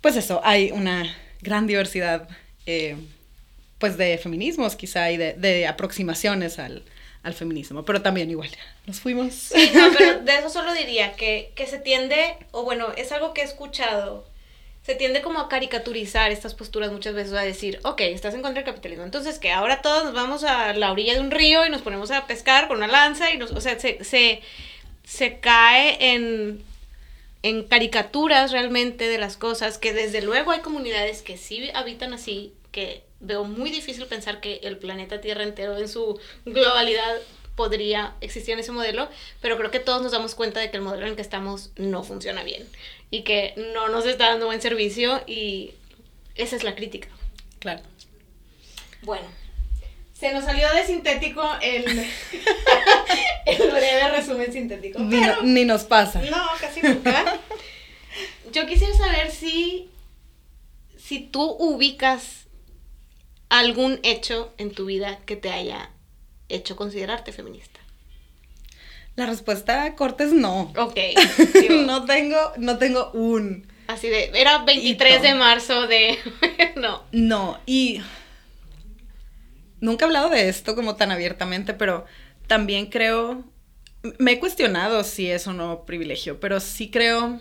[0.00, 2.28] pues eso, hay una gran diversidad,
[2.66, 2.96] eh,
[3.78, 6.84] pues de feminismos quizá y de, aproximaciones al,
[7.34, 8.50] feminismo, pero también igual,
[8.86, 9.34] nos fuimos.
[9.34, 13.34] Sí, no, pero de eso solo diría que, que se tiende, o bueno, es algo
[13.34, 14.26] que he escuchado,
[14.82, 18.62] se tiende como a caricaturizar estas posturas muchas veces, a decir, ok, estás en contra
[18.62, 21.70] del capitalismo, entonces que ahora todos nos vamos a la orilla de un río y
[21.70, 24.40] nos ponemos a pescar con una lanza y nos, o sea, se, se,
[25.04, 26.64] se cae en
[27.42, 32.52] en caricaturas realmente de las cosas, que desde luego hay comunidades que sí habitan así,
[32.72, 37.16] que veo muy difícil pensar que el planeta Tierra entero en su globalidad
[37.56, 39.08] podría existir en ese modelo,
[39.40, 41.70] pero creo que todos nos damos cuenta de que el modelo en el que estamos
[41.76, 42.66] no funciona bien
[43.10, 45.72] y que no nos está dando buen servicio y
[46.36, 47.08] esa es la crítica.
[47.58, 47.82] Claro.
[49.02, 49.26] Bueno,
[50.14, 51.84] se nos salió de sintético el,
[54.30, 55.00] resumen sintético.
[55.42, 56.20] Ni, nos pasa.
[56.22, 57.38] No, casi nunca.
[58.52, 59.90] Yo quisiera saber si,
[60.98, 62.46] si tú ubicas
[63.48, 65.90] algún hecho en tu vida que te haya
[66.48, 67.80] hecho considerarte feminista.
[69.16, 70.72] La respuesta corta es no.
[70.76, 70.98] Ok.
[71.86, 73.66] no, tengo, no tengo un.
[73.86, 76.16] Así de, era 23 de marzo de...
[76.76, 77.02] no.
[77.10, 78.00] No, y
[79.80, 82.06] nunca he hablado de esto como tan abiertamente, pero
[82.46, 83.44] también creo,
[84.18, 87.40] me he cuestionado si es o no privilegio, pero sí creo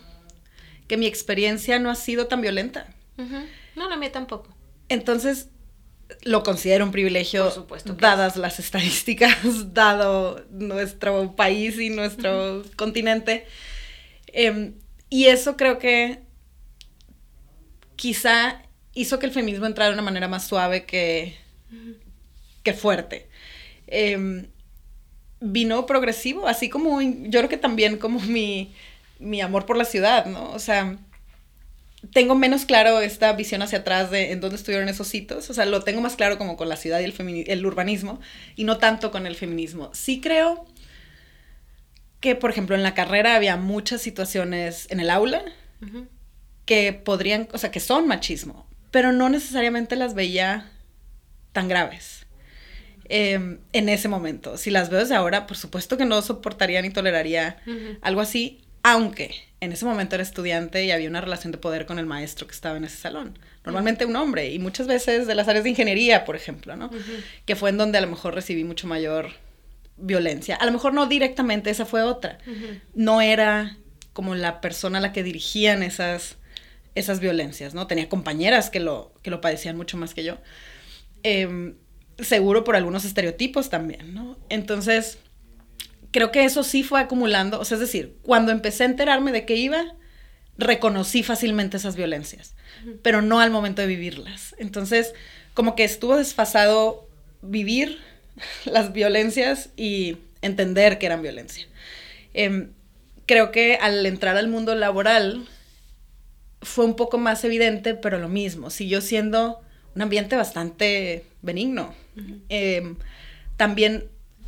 [0.88, 2.88] que mi experiencia no ha sido tan violenta.
[3.76, 4.56] No, la mía tampoco.
[4.90, 5.50] Entonces,
[6.24, 9.38] lo considero un privilegio, Por supuesto dadas las estadísticas,
[9.74, 13.46] dado nuestro país y nuestro continente.
[14.28, 14.74] Em,
[15.10, 16.20] y eso creo que
[17.96, 21.38] quizá hizo que el feminismo entrara de una manera más suave que,
[22.64, 23.30] que fuerte.
[23.88, 24.48] Em,
[25.42, 28.74] vino progresivo, así como yo creo que también como mi,
[29.20, 30.52] mi amor por la ciudad, ¿no?
[30.52, 30.98] O sea,
[32.14, 35.50] tengo menos claro esta visión hacia atrás de en dónde estuvieron esos hitos.
[35.50, 38.20] O sea, lo tengo más claro como con la ciudad y el, el urbanismo
[38.56, 39.92] y no tanto con el feminismo.
[39.94, 40.66] Sí creo
[42.20, 45.44] que, por ejemplo, en la carrera había muchas situaciones en el aula
[46.66, 50.72] que podrían, o sea, que son machismo, pero no necesariamente las veía
[51.54, 52.19] tan graves.
[53.12, 54.56] Em, en ese momento.
[54.58, 57.58] Si las veo desde ahora, por supuesto que no soportaría ni toleraría
[58.02, 59.32] algo así, aunque
[59.62, 62.54] en ese momento era estudiante y había una relación de poder con el maestro que
[62.54, 63.38] estaba en ese salón.
[63.66, 66.92] Normalmente un hombre, y muchas veces de las áreas de ingeniería, por ejemplo, ¿no?
[67.46, 69.32] Que fue en donde a lo mejor recibí mucho mayor
[69.98, 70.56] violencia.
[70.56, 72.38] A lo mejor no directamente, esa fue otra.
[72.94, 73.78] No era
[74.14, 76.38] como la persona a la que dirigían esas,
[76.94, 77.88] esas violencias, ¿no?
[77.88, 80.38] Tenía compañeras que lo, que lo padecían mucho más que yo.
[81.24, 81.76] Em,
[82.22, 84.38] seguro por algunos estereotipos también, ¿no?
[84.50, 85.18] Entonces,
[86.12, 89.46] creo que eso sí fue acumulando, o sea, es decir, cuando empecé a enterarme de
[89.46, 89.96] qué iba,
[90.58, 92.54] reconocí fácilmente esas violencias,
[93.02, 94.56] pero no al momento de vivirlas.
[94.58, 95.14] Entonces,
[95.54, 97.08] como que estuvo desfasado
[97.42, 98.00] vivir
[98.66, 101.68] las violencias y entender que eran violencia.
[102.34, 102.72] Em,
[103.26, 105.48] creo que al entrar al mundo laboral
[106.62, 109.62] fue un poco más evidente, pero lo mismo, siguió siendo
[109.96, 111.94] un ambiente bastante benigno.
[112.50, 112.96] Em,
[113.58, 114.06] también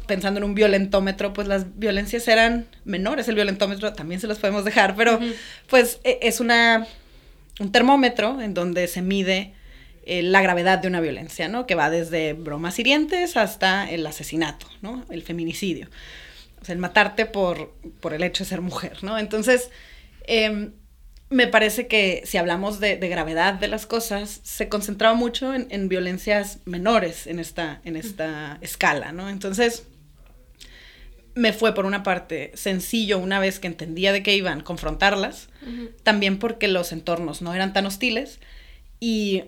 [0.08, 3.28] pensando en un violentómetro, pues las violencias eran menores.
[3.28, 5.20] El violentómetro también se los podemos dejar, pero
[5.70, 6.86] pues e, es una,
[7.60, 9.54] un termómetro en donde se mide
[10.04, 11.68] eh, la gravedad de una violencia, ¿no?
[11.68, 15.06] Que va desde bromas hirientes hasta el asesinato, ¿no?
[15.10, 15.88] El feminicidio.
[16.62, 19.18] O sea, el matarte por, por el hecho de ser mujer, ¿no?
[19.18, 19.70] Entonces,
[20.26, 20.74] em,
[21.32, 26.60] me parece que si hablamos de, gravedad de las cosas, se concentraba mucho en, violencias
[26.66, 29.30] menores en esta, en esta escala, ¿no?
[29.30, 29.88] Entonces,
[31.34, 35.48] me fue por una parte sencillo una vez que entendía de qué iban confrontarlas,
[36.04, 38.42] también porque los entornos no eran tan hostiles
[39.00, 39.46] y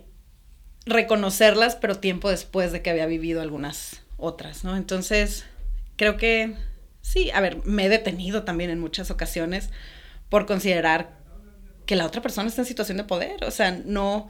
[0.86, 4.78] reconocerlas, pero tiempo después de que había vivido algunas otras, ¿no?
[4.78, 5.44] Entonces,
[5.98, 6.56] creo que
[7.02, 9.70] sí, a ver, me he detenido también en muchas ocasiones
[10.30, 11.23] por considerar
[11.86, 14.28] que la otra persona está en situación de poder, o sea, no,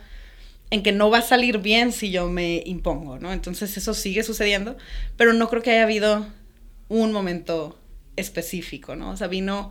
[0.69, 3.31] en que no va a salir bien si yo me impongo, ¿no?
[3.31, 4.77] Entonces eso sigue sucediendo,
[5.17, 6.25] pero no creo que haya habido
[6.89, 7.77] un momento
[8.15, 9.11] específico, ¿no?
[9.11, 9.69] O sea, vino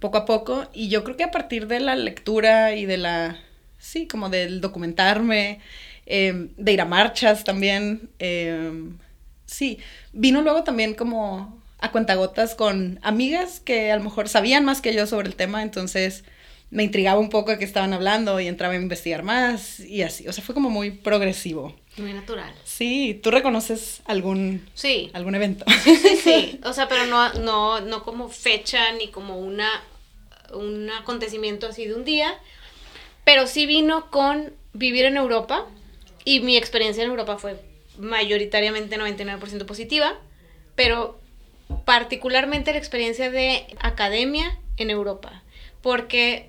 [0.00, 3.38] poco a poco y yo creo que a partir de la lectura y de la,
[3.78, 5.60] sí, como del documentarme,
[6.06, 8.98] em, de ir a marchas también, em,
[9.46, 9.78] sí,
[10.12, 14.94] vino luego también como a cuentagotas con amigas que a lo mejor sabían más que
[14.94, 16.24] yo sobre el tema, entonces
[16.72, 20.26] me intrigaba un poco de qué estaban hablando y entraba a investigar más y así.
[20.26, 21.76] O sea, fue como muy progresivo.
[21.98, 22.50] Muy natural.
[22.64, 25.10] Sí, ¿tú reconoces algún, sí.
[25.12, 25.66] algún evento?
[25.84, 26.60] Sí, sí, sí.
[26.64, 29.68] O sea, pero no, no, no como fecha ni como una,
[30.54, 32.32] un acontecimiento así de un día.
[33.24, 35.66] Pero sí vino con vivir en Europa
[36.24, 37.60] y mi experiencia en Europa fue
[37.98, 40.18] mayoritariamente 99% positiva,
[40.74, 41.20] pero
[41.84, 45.42] particularmente la experiencia de academia en Europa,
[45.82, 46.48] porque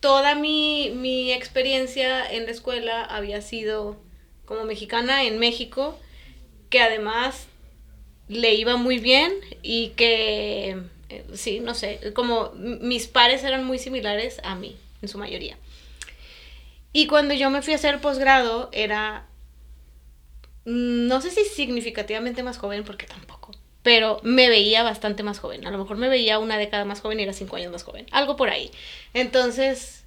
[0.00, 3.96] toda mi, experiencia en la escuela había sido
[4.44, 5.98] como mexicana en México,
[6.70, 7.46] que además
[8.28, 9.32] le iba muy bien
[9.62, 10.78] y que,
[11.08, 15.56] eh, sí, no sé, como mis pares eran muy similares a mí, en su mayoría.
[16.92, 19.26] Y cuando yo me fui a hacer posgrado, era,
[20.64, 23.29] no sé si significativamente más joven, porque tampoco,
[23.90, 25.66] pero me veía bastante más joven.
[25.66, 28.06] A lo mejor me veía una década más joven y era cinco años más joven.
[28.12, 28.70] Algo por ahí.
[29.14, 30.04] Entonces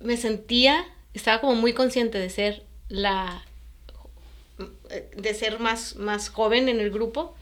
[0.00, 0.84] me sentía,
[1.14, 3.44] estaba como muy consciente de ser la
[5.16, 7.36] de ser más, más joven en el grupo.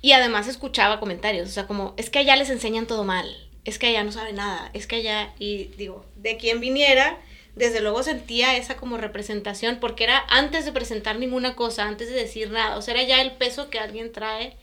[0.00, 3.28] Y además escuchaba comentarios, o sea, como, es que allá les enseñan todo mal,
[3.66, 7.18] es que allá no sabe nada, es que allá, y digo, de quien viniera,
[7.56, 12.14] desde luego sentía esa como representación, porque era antes de presentar ninguna cosa, antes de
[12.14, 14.56] decir nada, o sea, era ya el peso que alguien trae,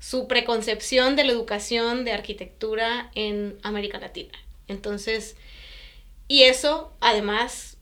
[0.00, 4.32] su preconcepción de la educación de arquitectura en América Latina.
[4.66, 5.36] Entonces,
[6.26, 7.78] y eso además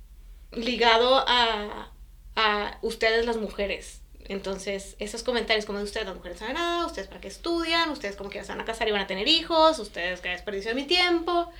[0.52, 1.90] ligado a,
[2.36, 4.02] a ustedes las mujeres.
[4.28, 8.16] Entonces, esos comentarios como de ustedes las mujeres saben nada, ustedes para qué estudian, ustedes
[8.16, 10.74] como que se van a casar y van a tener hijos, ustedes que desperdicio de
[10.74, 11.50] mi tiempo.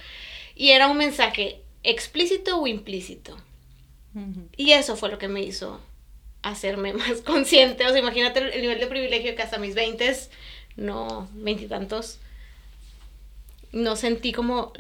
[0.55, 3.37] Y era un mensaje explícito o implícito
[4.57, 5.81] Y eso fue lo que me hizo
[6.43, 7.87] hacerme más consciente.
[7.87, 10.15] O sea, imagínate el nivel de privilegio que hasta mis 20
[10.77, 12.19] no, veintitantos,
[13.73, 14.73] no sentí como,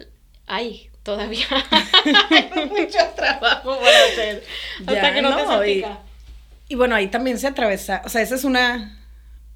[0.46, 1.46] ay, todavía
[2.30, 4.44] hay mucho trabajo por hacer.
[4.86, 5.84] hasta que no, te y,
[6.68, 8.98] y bueno, ahí también se atraviesa, o sea, ese es una,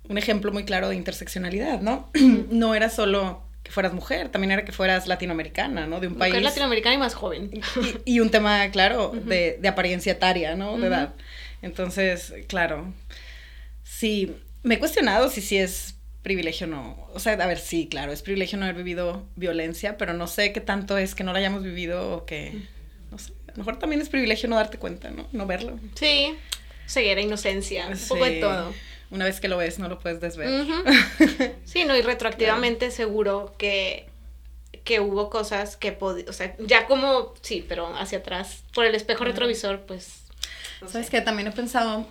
[0.09, 2.11] un ejemplo muy claro de interseccionalidad, ¿no?
[2.51, 6.01] no era solo que fueras mujer, también era que fueras latinoamericana, ¿no?
[6.01, 6.45] De un mujer país.
[6.45, 7.51] latinoamericana y más joven.
[8.05, 10.79] Y, un tema, claro, de, de, apariencia etaria, ¿no?
[10.79, 11.15] De edad.
[11.63, 12.93] Entonces, claro,
[13.83, 17.09] sí, me he cuestionado si sí es privilegio no.
[17.15, 20.53] O sea, a ver, sí, claro, es privilegio no haber vivido violencia, pero no sé
[20.53, 22.63] qué tanto es que no la hayamos vivido o que,
[23.11, 25.27] no sé, a lo mejor también es privilegio no darte cuenta, ¿no?
[25.33, 25.79] No verlo.
[25.95, 26.35] Sí,
[26.87, 28.75] ceguera, inocencia, un poco de todo.
[29.11, 30.49] Una vez que lo ves, no lo puedes desver.
[31.65, 34.09] Sí, no, y retroactivamente seguro que,
[34.85, 38.95] que hubo cosas que podía, o sea, ya como, sí, pero hacia atrás, por el
[38.95, 40.23] espejo retrovisor, pues...
[40.87, 41.21] ¿Sabes qué?
[41.21, 42.07] También he pensado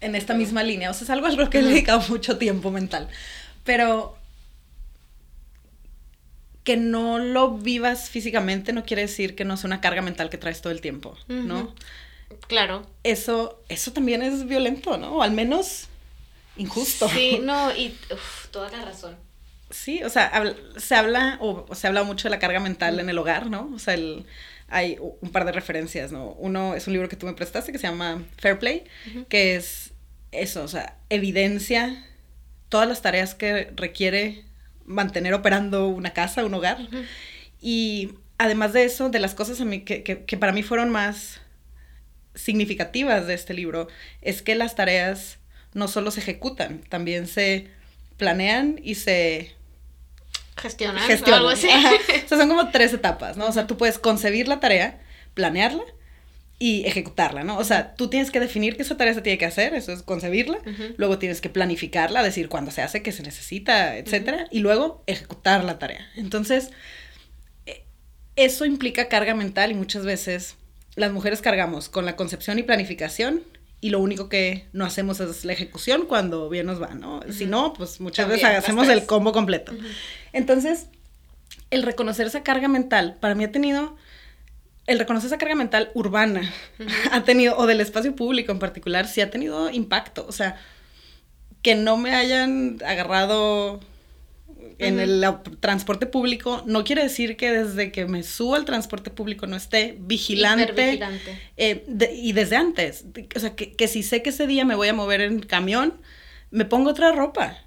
[0.00, 2.70] en esta misma línea, o sea, es algo a lo que he dedicado mucho tiempo
[2.70, 3.08] mental,
[3.64, 4.18] pero
[6.64, 10.36] que no lo vivas físicamente no quiere decir que no sea una carga mental que
[10.36, 11.74] traes todo el tiempo, ¿no?
[12.46, 12.86] Claro.
[13.04, 15.16] Eso, eso también es violento, ¿no?
[15.16, 15.88] O al menos
[16.58, 17.08] injusto.
[17.08, 17.96] Sí, no, y
[18.50, 19.16] toda la razón.
[19.70, 23.08] Sí, o sea, se habla, o, se ha hablado mucho de la carga mental en
[23.08, 23.70] el hogar, ¿no?
[23.74, 24.26] O sea, el,
[24.68, 26.32] hay un par de referencias, ¿no?
[26.32, 28.84] Uno es un libro que tú me prestaste que se llama Fair Play,
[29.28, 29.92] que es
[30.32, 32.04] eso, o sea, evidencia
[32.68, 34.44] todas las tareas que requiere
[34.84, 36.78] mantener operando una casa, un hogar.
[37.60, 41.40] Y además de eso, de las cosas a mí que, que, para mí fueron más
[42.34, 43.88] significativas de este libro,
[44.22, 45.38] es que las tareas
[45.74, 47.68] no solo se ejecutan, también se
[48.16, 49.54] planean y se
[50.56, 51.38] gestionan, gestionan.
[51.38, 51.68] algo así.
[52.24, 53.46] O sea, son como tres etapas, ¿no?
[53.46, 55.00] O sea, tú puedes concebir la tarea,
[55.34, 55.82] planearla
[56.58, 57.56] y ejecutarla, ¿no?
[57.56, 60.02] O sea, tú tienes que definir que esa tarea se tiene que hacer, eso es
[60.02, 60.58] concebirla,
[60.96, 65.62] luego tienes que planificarla, decir cuándo se hace, qué se necesita, etcétera, y luego ejecutar
[65.62, 66.10] la tarea.
[66.16, 66.70] Entonces,
[67.66, 67.84] e,
[68.34, 70.56] eso implica carga mental y muchas veces
[70.96, 73.44] las mujeres cargamos con la concepción y planificación
[73.80, 77.20] y lo único que no hacemos es la ejecución cuando bien nos va, ¿no?
[77.30, 79.72] Si no, pues muchas veces hacemos el combo completo.
[80.32, 80.86] Entonces,
[81.70, 83.96] el reconocer esa carga mental para mí ha tenido
[84.88, 86.50] el reconocer esa carga mental urbana
[87.12, 90.26] ha tenido, o del espacio público en particular, sí ha tenido impacto.
[90.26, 90.56] O sea,
[91.62, 93.80] que no me hayan agarrado
[94.78, 95.24] en el
[95.60, 99.96] transporte público no quiere decir que desde que me subo al transporte público no esté
[99.98, 101.00] vigilante.
[101.56, 103.04] Eh, y desde antes.
[103.34, 106.00] O sea, que, si sé que ese día me voy a mover en camión,
[106.50, 107.58] me pongo otra ropa.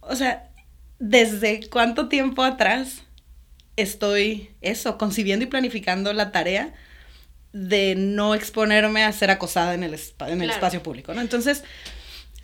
[0.00, 0.50] O sea,
[0.98, 3.04] ¿desde cuánto tiempo atrás
[3.76, 6.74] estoy eso, concibiendo y planificando la tarea
[7.52, 11.20] de no exponerme a ser acosada en el, en el espacio público, ¿no?
[11.20, 11.62] Entonces,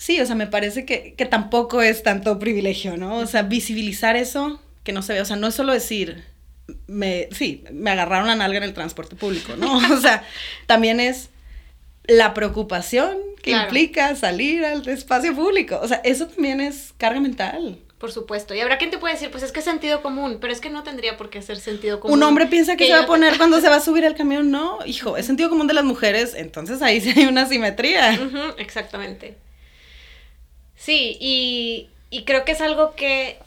[0.00, 3.18] sí, o sea, me parece que, que, tampoco es tanto privilegio, ¿no?
[3.18, 6.24] O sea, visibilizar eso que no se ve, o sea, no es solo decir,
[6.86, 9.76] me, sí, me agarraron la nalga en el transporte público, ¿no?
[9.94, 10.24] O sea,
[10.64, 11.28] también es
[12.04, 17.78] la preocupación que implica salir al espacio público, o sea, eso también es carga mental.
[17.98, 18.54] Por supuesto.
[18.54, 20.70] Y habrá quien te puede decir, pues es que es sentido común, pero es que
[20.70, 22.16] no tendría por qué ser sentido común.
[22.16, 24.50] Un hombre piensa que, se va a poner cuando se va a subir al camión,
[24.50, 28.18] no, hijo, es sentido común de las mujeres, entonces ahí sí hay una simetría.
[28.56, 29.36] exactamente.
[30.80, 33.38] Sí, y, y creo que es algo que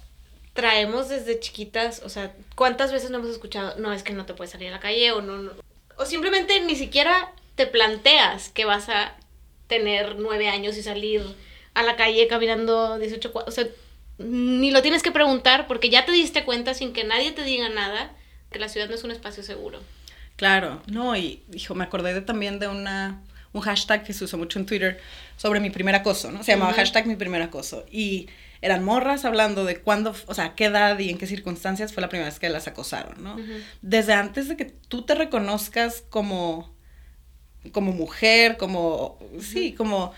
[0.54, 4.36] traemos desde chiquitas, o sea, ¿cuántas veces no hemos escuchado, no, es que no te
[4.36, 5.52] puedes salir a la calle o no, no,
[5.98, 9.16] o simplemente ni siquiera te planteas que vas a
[9.66, 11.24] tener nueve años y salir
[11.74, 13.66] a la calle caminando 18 o sea,
[14.20, 17.68] ni lo tienes que preguntar porque ya te diste cuenta sin que nadie te diga
[17.70, 18.12] nada
[18.52, 19.80] que la ciudad no es un espacio seguro.
[20.36, 23.24] Claro, no, y hijo, me acordé de, también de una,
[23.54, 25.00] un hashtag que se usó mucho en Twitter
[25.38, 26.44] sobre mi primer acoso, ¿no?
[26.44, 27.86] Se llamaba hashtag mi primer acoso.
[27.92, 28.28] Y
[28.62, 32.10] eran morras hablando de cuándo, o sea, qué edad y en qué circunstancias fue la
[32.10, 33.38] primera vez que las acosaron, ¿no?
[33.82, 36.74] Desde antes de que tú te reconozcas como,
[37.72, 40.14] como mujer, como, sí, como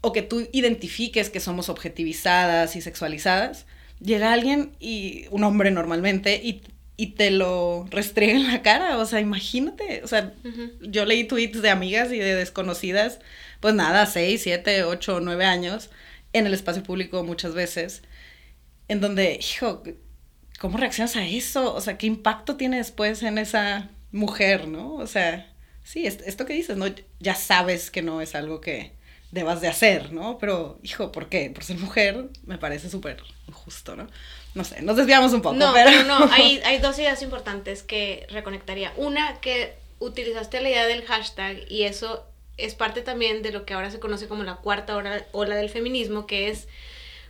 [0.00, 3.66] o que tú identifiques que somos objetivizadas y sexualizadas,
[4.00, 6.62] llega alguien y un hombre normalmente y,
[7.08, 10.34] te lo restriega en la cara, o sea, imagínate, o sea,
[10.80, 13.20] yo leí tweets de amigas y de desconocidas,
[13.60, 15.90] pues nada, seis, siete, ocho, nueve años
[16.32, 18.02] en el espacio público muchas veces,
[18.88, 19.82] en donde, hijo,
[20.58, 21.74] ¿cómo reaccionas a eso?
[21.74, 24.94] O sea, ¿qué impacto tiene después en esa mujer, no?
[24.94, 25.52] O sea,
[25.84, 26.86] sí, esto que dices, ¿no?
[27.18, 28.92] Ya sabes que no es algo que,
[29.30, 30.38] debas de hacer, ¿no?
[30.38, 31.50] Pero, hijo, ¿por qué?
[31.50, 34.08] Por ser mujer me parece súper injusto, ¿no?
[34.54, 35.56] No sé, nos desviamos un poco.
[35.56, 38.92] No, pero, no, hay, hay dos ideas importantes que reconectaría.
[38.96, 42.24] Una, que utilizaste la idea del hashtag y eso
[42.56, 45.70] es parte también de lo que ahora se conoce como la cuarta ola, ola del
[45.70, 46.68] feminismo, que es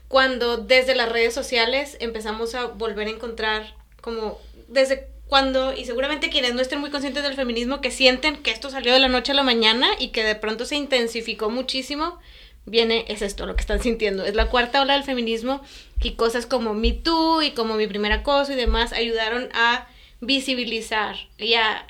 [0.09, 6.31] cuando desde las redes sociales empezamos a volver a encontrar como desde cuando, y seguramente
[6.31, 9.31] quienes no estén muy conscientes del feminismo, que sienten que esto salió de la noche
[9.31, 12.19] a la mañana y que de pronto se intensificó muchísimo,
[12.67, 14.25] viene, es esto lo que están sintiendo.
[14.25, 15.63] Es la cuarta ola del feminismo
[16.03, 19.87] y cosas como Me Too y como Mi Primer Acoso y demás ayudaron a
[20.21, 21.87] visibilizar y a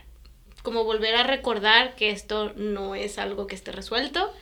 [0.63, 4.33] como volver a recordar que esto no es algo que esté resuelto,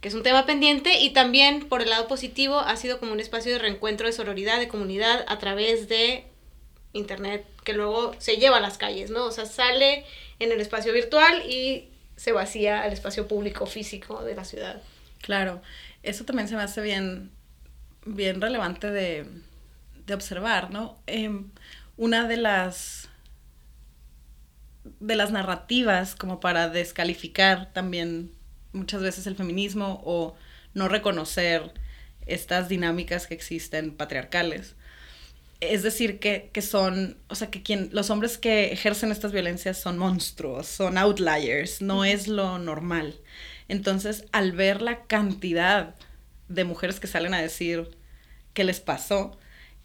[0.00, 3.20] que es un tema pendiente y también por el lado positivo ha sido como un
[3.20, 6.24] espacio de reencuentro de sororidad, de comunidad a través de
[6.92, 9.24] internet que luego se lleva a las calles, ¿no?
[9.24, 10.04] O sea, sale
[10.38, 14.82] en el espacio virtual y se vacía al espacio público físico de la ciudad.
[15.20, 15.60] Claro,
[16.02, 17.30] eso también se me hace bien,
[18.14, 19.26] bien relevante de,
[20.06, 20.98] de observar, ¿no?
[21.06, 21.50] Em,
[21.96, 23.08] una de las
[25.00, 28.32] de las narrativas como para descalificar también
[28.72, 30.34] muchas veces el feminismo o
[30.74, 31.72] no reconocer
[32.26, 34.74] estas dinámicas que existen patriarcales.
[35.60, 39.76] Es decir, que, que son, o sea, que quien, los hombres que ejercen estas violencias
[39.76, 43.16] son monstruos, son outliers, no es lo normal.
[43.66, 45.96] Entonces, al ver la cantidad
[46.48, 47.97] de mujeres que salen a decir
[48.54, 49.38] qué les pasó,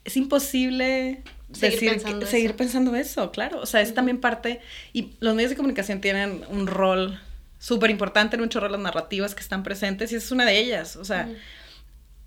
[0.04, 2.56] es imposible seguir, decir, pensando, seguir eso.
[2.56, 3.60] pensando eso, claro.
[3.60, 4.60] O sea, es también parte,
[4.92, 7.20] y los medios de comunicación tienen un rol
[7.58, 10.58] súper importante en un chorro de las narrativas que están presentes, y es una de
[10.58, 10.96] ellas.
[10.96, 11.28] O sea,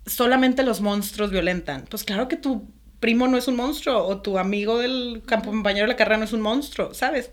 [0.06, 1.84] solamente los monstruos violentan.
[1.88, 2.68] Pues claro que tu
[3.00, 6.24] primo no es un monstruo, o tu amigo del campo compañero de la carrera no
[6.24, 7.30] es un monstruo, ¿sabes?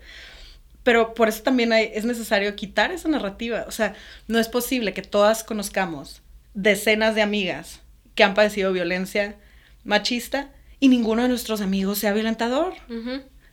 [0.83, 3.65] Pero por eso también hay, es necesario quitar esa narrativa.
[3.67, 3.95] O sea,
[4.27, 6.21] no es posible que todas conozcamos
[6.53, 7.81] decenas de amigas
[8.15, 9.35] que han padecido violencia
[9.83, 10.49] machista
[10.79, 12.73] y ninguno de nuestros amigos sea violentador.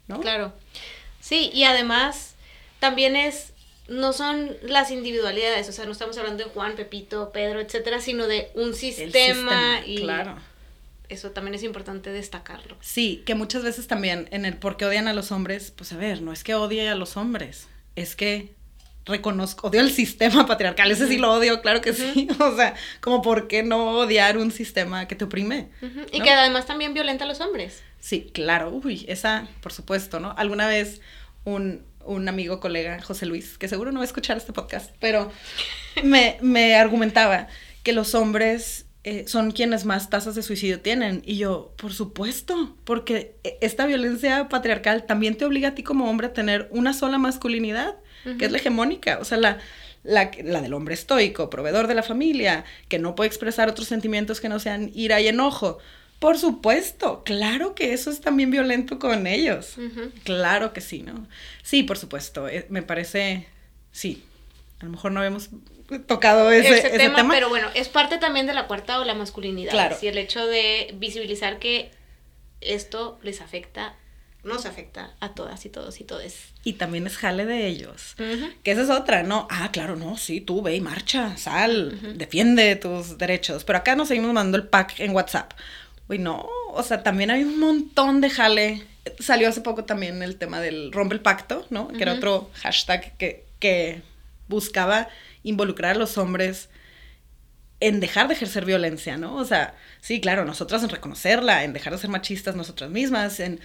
[0.08, 0.20] ¿no?
[0.20, 0.52] Claro.
[1.20, 2.34] Sí, y además
[2.80, 3.52] también es,
[3.88, 8.26] no son las individualidades, o sea, no estamos hablando de Juan, Pepito, Pedro, etcétera, sino
[8.26, 10.36] de un sistema, sistema y claro.
[11.08, 12.76] eso también es importante destacarlo.
[12.80, 15.96] Sí, que muchas veces también en el por qué odian a los hombres, pues a
[15.96, 18.52] ver, no es que odie a los hombres, es que
[19.04, 23.22] reconozco, odio el sistema patriarcal, ese sí lo odio, claro que sí, o sea, como
[23.22, 25.70] por qué no odiar un sistema que te oprime.
[25.80, 26.08] Uh -huh.
[26.12, 26.24] Y ¿no?
[26.24, 27.82] que además también violenta a los hombres.
[28.00, 30.34] Sí, claro, uy, esa, por supuesto, ¿no?
[30.36, 31.00] Alguna vez
[31.44, 35.30] un, un amigo, colega, José Luis, que seguro no va a escuchar este podcast, pero
[36.02, 37.48] me, me argumentaba
[37.82, 41.22] que los hombres eh, son quienes más tasas de suicidio tienen.
[41.26, 46.08] Y yo, por supuesto, porque e, esta violencia patriarcal también te obliga a ti como
[46.08, 48.38] hombre a tener una sola masculinidad uh -huh.
[48.38, 49.58] que es la hegemónica, o sea, la,
[50.04, 54.40] la, la, del hombre estoico, proveedor de la familia, que no puede expresar otros sentimientos
[54.40, 55.78] que no sean ira y enojo.
[56.18, 59.76] Por supuesto, claro que eso es también violento con ellos.
[59.76, 60.12] Uh -huh.
[60.24, 61.26] Claro que sí, ¿no?
[61.62, 63.48] Sí, por supuesto, eh, me parece,
[63.90, 64.22] sí,
[64.80, 65.50] a lo mejor no habíamos
[66.06, 69.14] tocado ese, ese, tema, tema, pero bueno, es parte también de la cuarta o la
[69.14, 69.72] masculinidad.
[69.72, 69.96] Claro.
[70.00, 71.90] Y el hecho de visibilizar que
[72.60, 73.96] esto les afecta
[74.44, 76.52] nos afecta a todas y todos y todes.
[76.64, 78.16] Y también es jale de ellos.
[78.18, 78.54] Uh -huh.
[78.62, 79.46] Que esa es otra, ¿no?
[79.50, 82.12] Ah, claro, no, sí, tú ve y marcha, sal, uh -huh.
[82.14, 83.64] defiende tus derechos.
[83.64, 85.52] Pero acá nos seguimos mandando el pack en WhatsApp.
[86.08, 88.86] Uy, no, o sea, también hay un montón de jale.
[89.20, 91.88] Salió hace poco también el tema del rompe el pacto, ¿no?
[91.88, 92.02] Que uh -huh.
[92.02, 94.02] era otro hashtag que, que
[94.48, 95.08] buscaba
[95.44, 96.68] involucrar a los hombres
[97.80, 99.34] en dejar de ejercer violencia, ¿no?
[99.36, 103.58] O sea, sí, claro, nosotras en reconocerla, en dejar de ser machistas nosotras mismas, en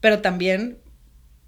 [0.00, 0.78] pero también,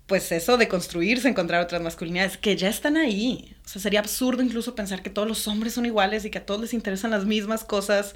[0.07, 3.57] pues eso de construirse, encontrar otras masculinidades que ya están ahí.
[3.65, 6.47] O sea, sería absurdo incluso pensar que todos los hombres son iguales y que a
[6.47, 8.15] todos les interesan las mismas cosas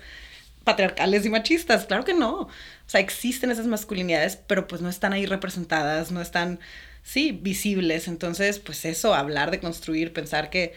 [0.65, 1.87] patriarcales y machistas.
[1.87, 2.33] Claro que no.
[2.43, 2.51] O
[2.87, 6.59] sea, existen esas masculinidades, pero pues no están ahí representadas, no están,
[7.03, 8.09] sí, visibles.
[8.09, 10.75] Entonces, pues eso, hablar de construir, pensar que,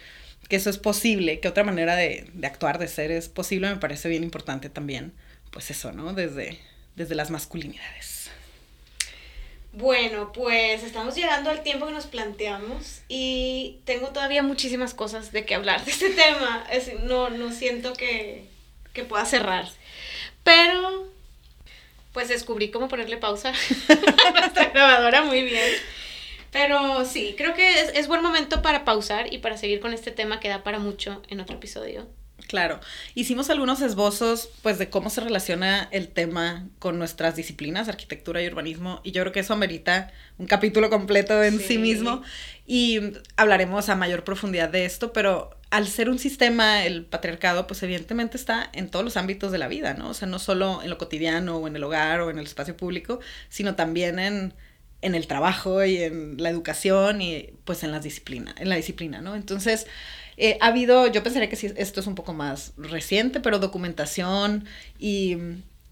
[0.50, 3.78] que eso es posible, que otra manera de, de actuar, de ser es posible, me
[3.78, 5.14] parece bien importante también.
[5.52, 6.14] Pues eso, ¿no?
[6.14, 6.60] Desde,
[6.96, 8.30] desde las masculinidades.
[9.78, 15.46] Bueno, pues estamos llegando al tiempo que nos planteamos y tengo todavía muchísimas cosas de
[15.46, 16.66] que hablar de este tema.
[16.72, 18.44] Es, no, no siento que,
[18.94, 19.70] que pueda cerrar.
[20.44, 21.08] Pero,
[22.12, 23.54] pues descubrí cómo ponerle pausa
[24.28, 25.72] a nuestra grabadora muy bien.
[26.52, 30.10] Pero sí, creo que es, es buen momento para pausar y para seguir con este
[30.10, 32.08] tema que da para mucho en otro episodio.
[32.46, 32.80] Claro,
[33.16, 38.48] hicimos algunos esbozos pues de cómo se relaciona el tema con nuestras disciplinas, arquitectura y
[38.48, 41.66] urbanismo, y yo creo que eso amerita un capítulo completo en sí.
[41.66, 42.22] sí mismo
[42.66, 43.00] y
[43.36, 48.38] hablaremos a mayor profundidad de esto, pero al ser un sistema, el patriarcado, pues evidentemente
[48.38, 50.10] está en todos los ámbitos de la vida, ¿no?
[50.10, 52.78] O sea, no solo en lo cotidiano o en el hogar o en el espacio
[52.78, 53.20] público,
[53.50, 54.54] sino también en,
[55.02, 59.22] en el trabajo y en la educación y pues en, las disciplina, en la disciplina,
[59.22, 59.36] ¿no?
[59.36, 59.88] Entonces,
[60.38, 64.66] eh, ha habido, yo pensaría que sí, esto es un poco más reciente, pero documentación
[65.00, 65.38] y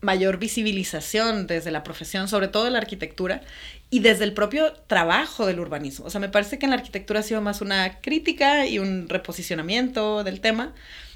[0.01, 3.41] mayor visibilización desde la profesión, sobre todo de la arquitectura,
[3.89, 6.05] y desde el propio trabajo del urbanismo.
[6.05, 9.09] O sea, me parece que en la arquitectura ha sido más una crítica y un
[9.09, 10.75] reposicionamiento del tema,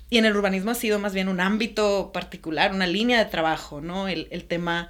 [0.10, 3.80] y en el urbanismo ha sido más bien un ámbito particular, una línea de trabajo,
[3.80, 4.08] ¿no?
[4.08, 4.90] El, tema...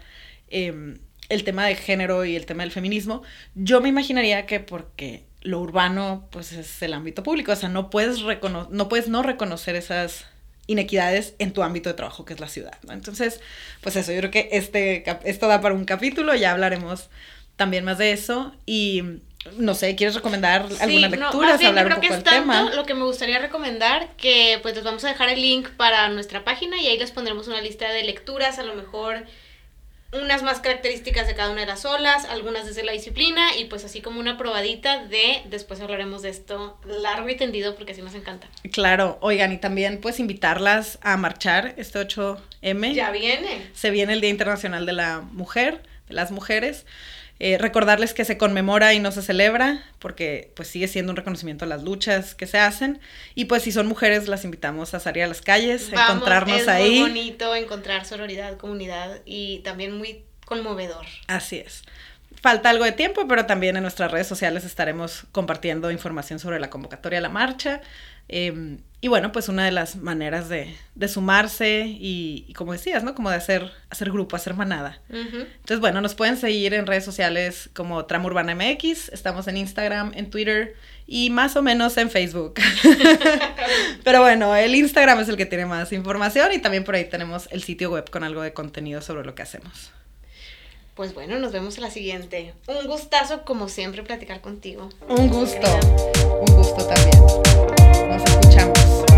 [0.49, 3.21] Em, el tema de género y el tema del feminismo,
[3.53, 7.89] yo me imaginaría que porque lo urbano pues es el ámbito público, o sea, no
[7.89, 8.19] puedes,
[8.69, 10.25] no, puedes no reconocer esas
[10.67, 12.93] inequidades en tu ámbito de trabajo, que es la ciudad, ¿no?
[12.93, 13.39] Entonces,
[13.81, 17.09] pues eso, yo creo que este, esto da para un capítulo, ya hablaremos
[17.55, 19.03] también más de eso y
[19.57, 21.57] no sé, ¿quieres recomendar alguna lectura?
[21.57, 24.83] No, hablar un poco que es tanto lo que me gustaría recomendar que pues les
[24.83, 28.03] vamos a dejar el link para nuestra página y ahí les pondremos una lista de
[28.03, 29.25] lecturas, a lo mejor
[30.11, 33.85] unas más características de cada una de las olas, algunas desde la disciplina y pues
[33.85, 38.15] así como una probadita de, después hablaremos de esto largo y tendido porque así nos
[38.15, 38.47] encanta.
[38.71, 42.93] Claro, oigan, y también pues invitarlas a marchar este 8M.
[42.93, 43.69] Ya viene.
[43.73, 46.85] Se viene el Día Internacional de la Mujer, de las Mujeres.
[47.41, 51.63] Eh, recordarles que se conmemora y no se celebra, porque pues sigue siendo un reconocimiento
[51.63, 52.99] a las luchas que se hacen.
[53.33, 56.95] Y pues si son mujeres, las invitamos a salir a las calles, a encontrarnos ahí.
[56.95, 61.05] Es muy bonito encontrar sororidad, comunidad y también muy conmovedor.
[61.27, 61.83] Así es.
[62.41, 66.69] Falta algo de tiempo, pero también en nuestras redes sociales estaremos compartiendo información sobre la
[66.69, 67.81] convocatoria a la marcha.
[68.29, 70.75] Em, y bueno, pues una de las maneras de,
[71.07, 73.15] sumarse y, como decías, ¿no?
[73.15, 75.01] Como de hacer, hacer grupo, hacer manada.
[75.09, 80.11] Entonces, bueno, nos pueden seguir en redes sociales como Trama Urbana MX, estamos en Instagram,
[80.15, 80.75] en Twitter
[81.07, 82.55] y más o menos en Facebook.
[84.03, 87.47] Pero bueno, el Instagram es el que tiene más información y también por ahí tenemos
[87.51, 89.93] el sitio web con algo de contenido sobre lo que hacemos.
[90.99, 92.53] Pues bueno, nos vemos en la siguiente.
[92.67, 94.89] Un gustazo, como siempre, platicar contigo.
[95.07, 95.79] Un gusto.
[96.41, 98.09] Un gusto también.
[98.09, 99.08] Nos escuchamos.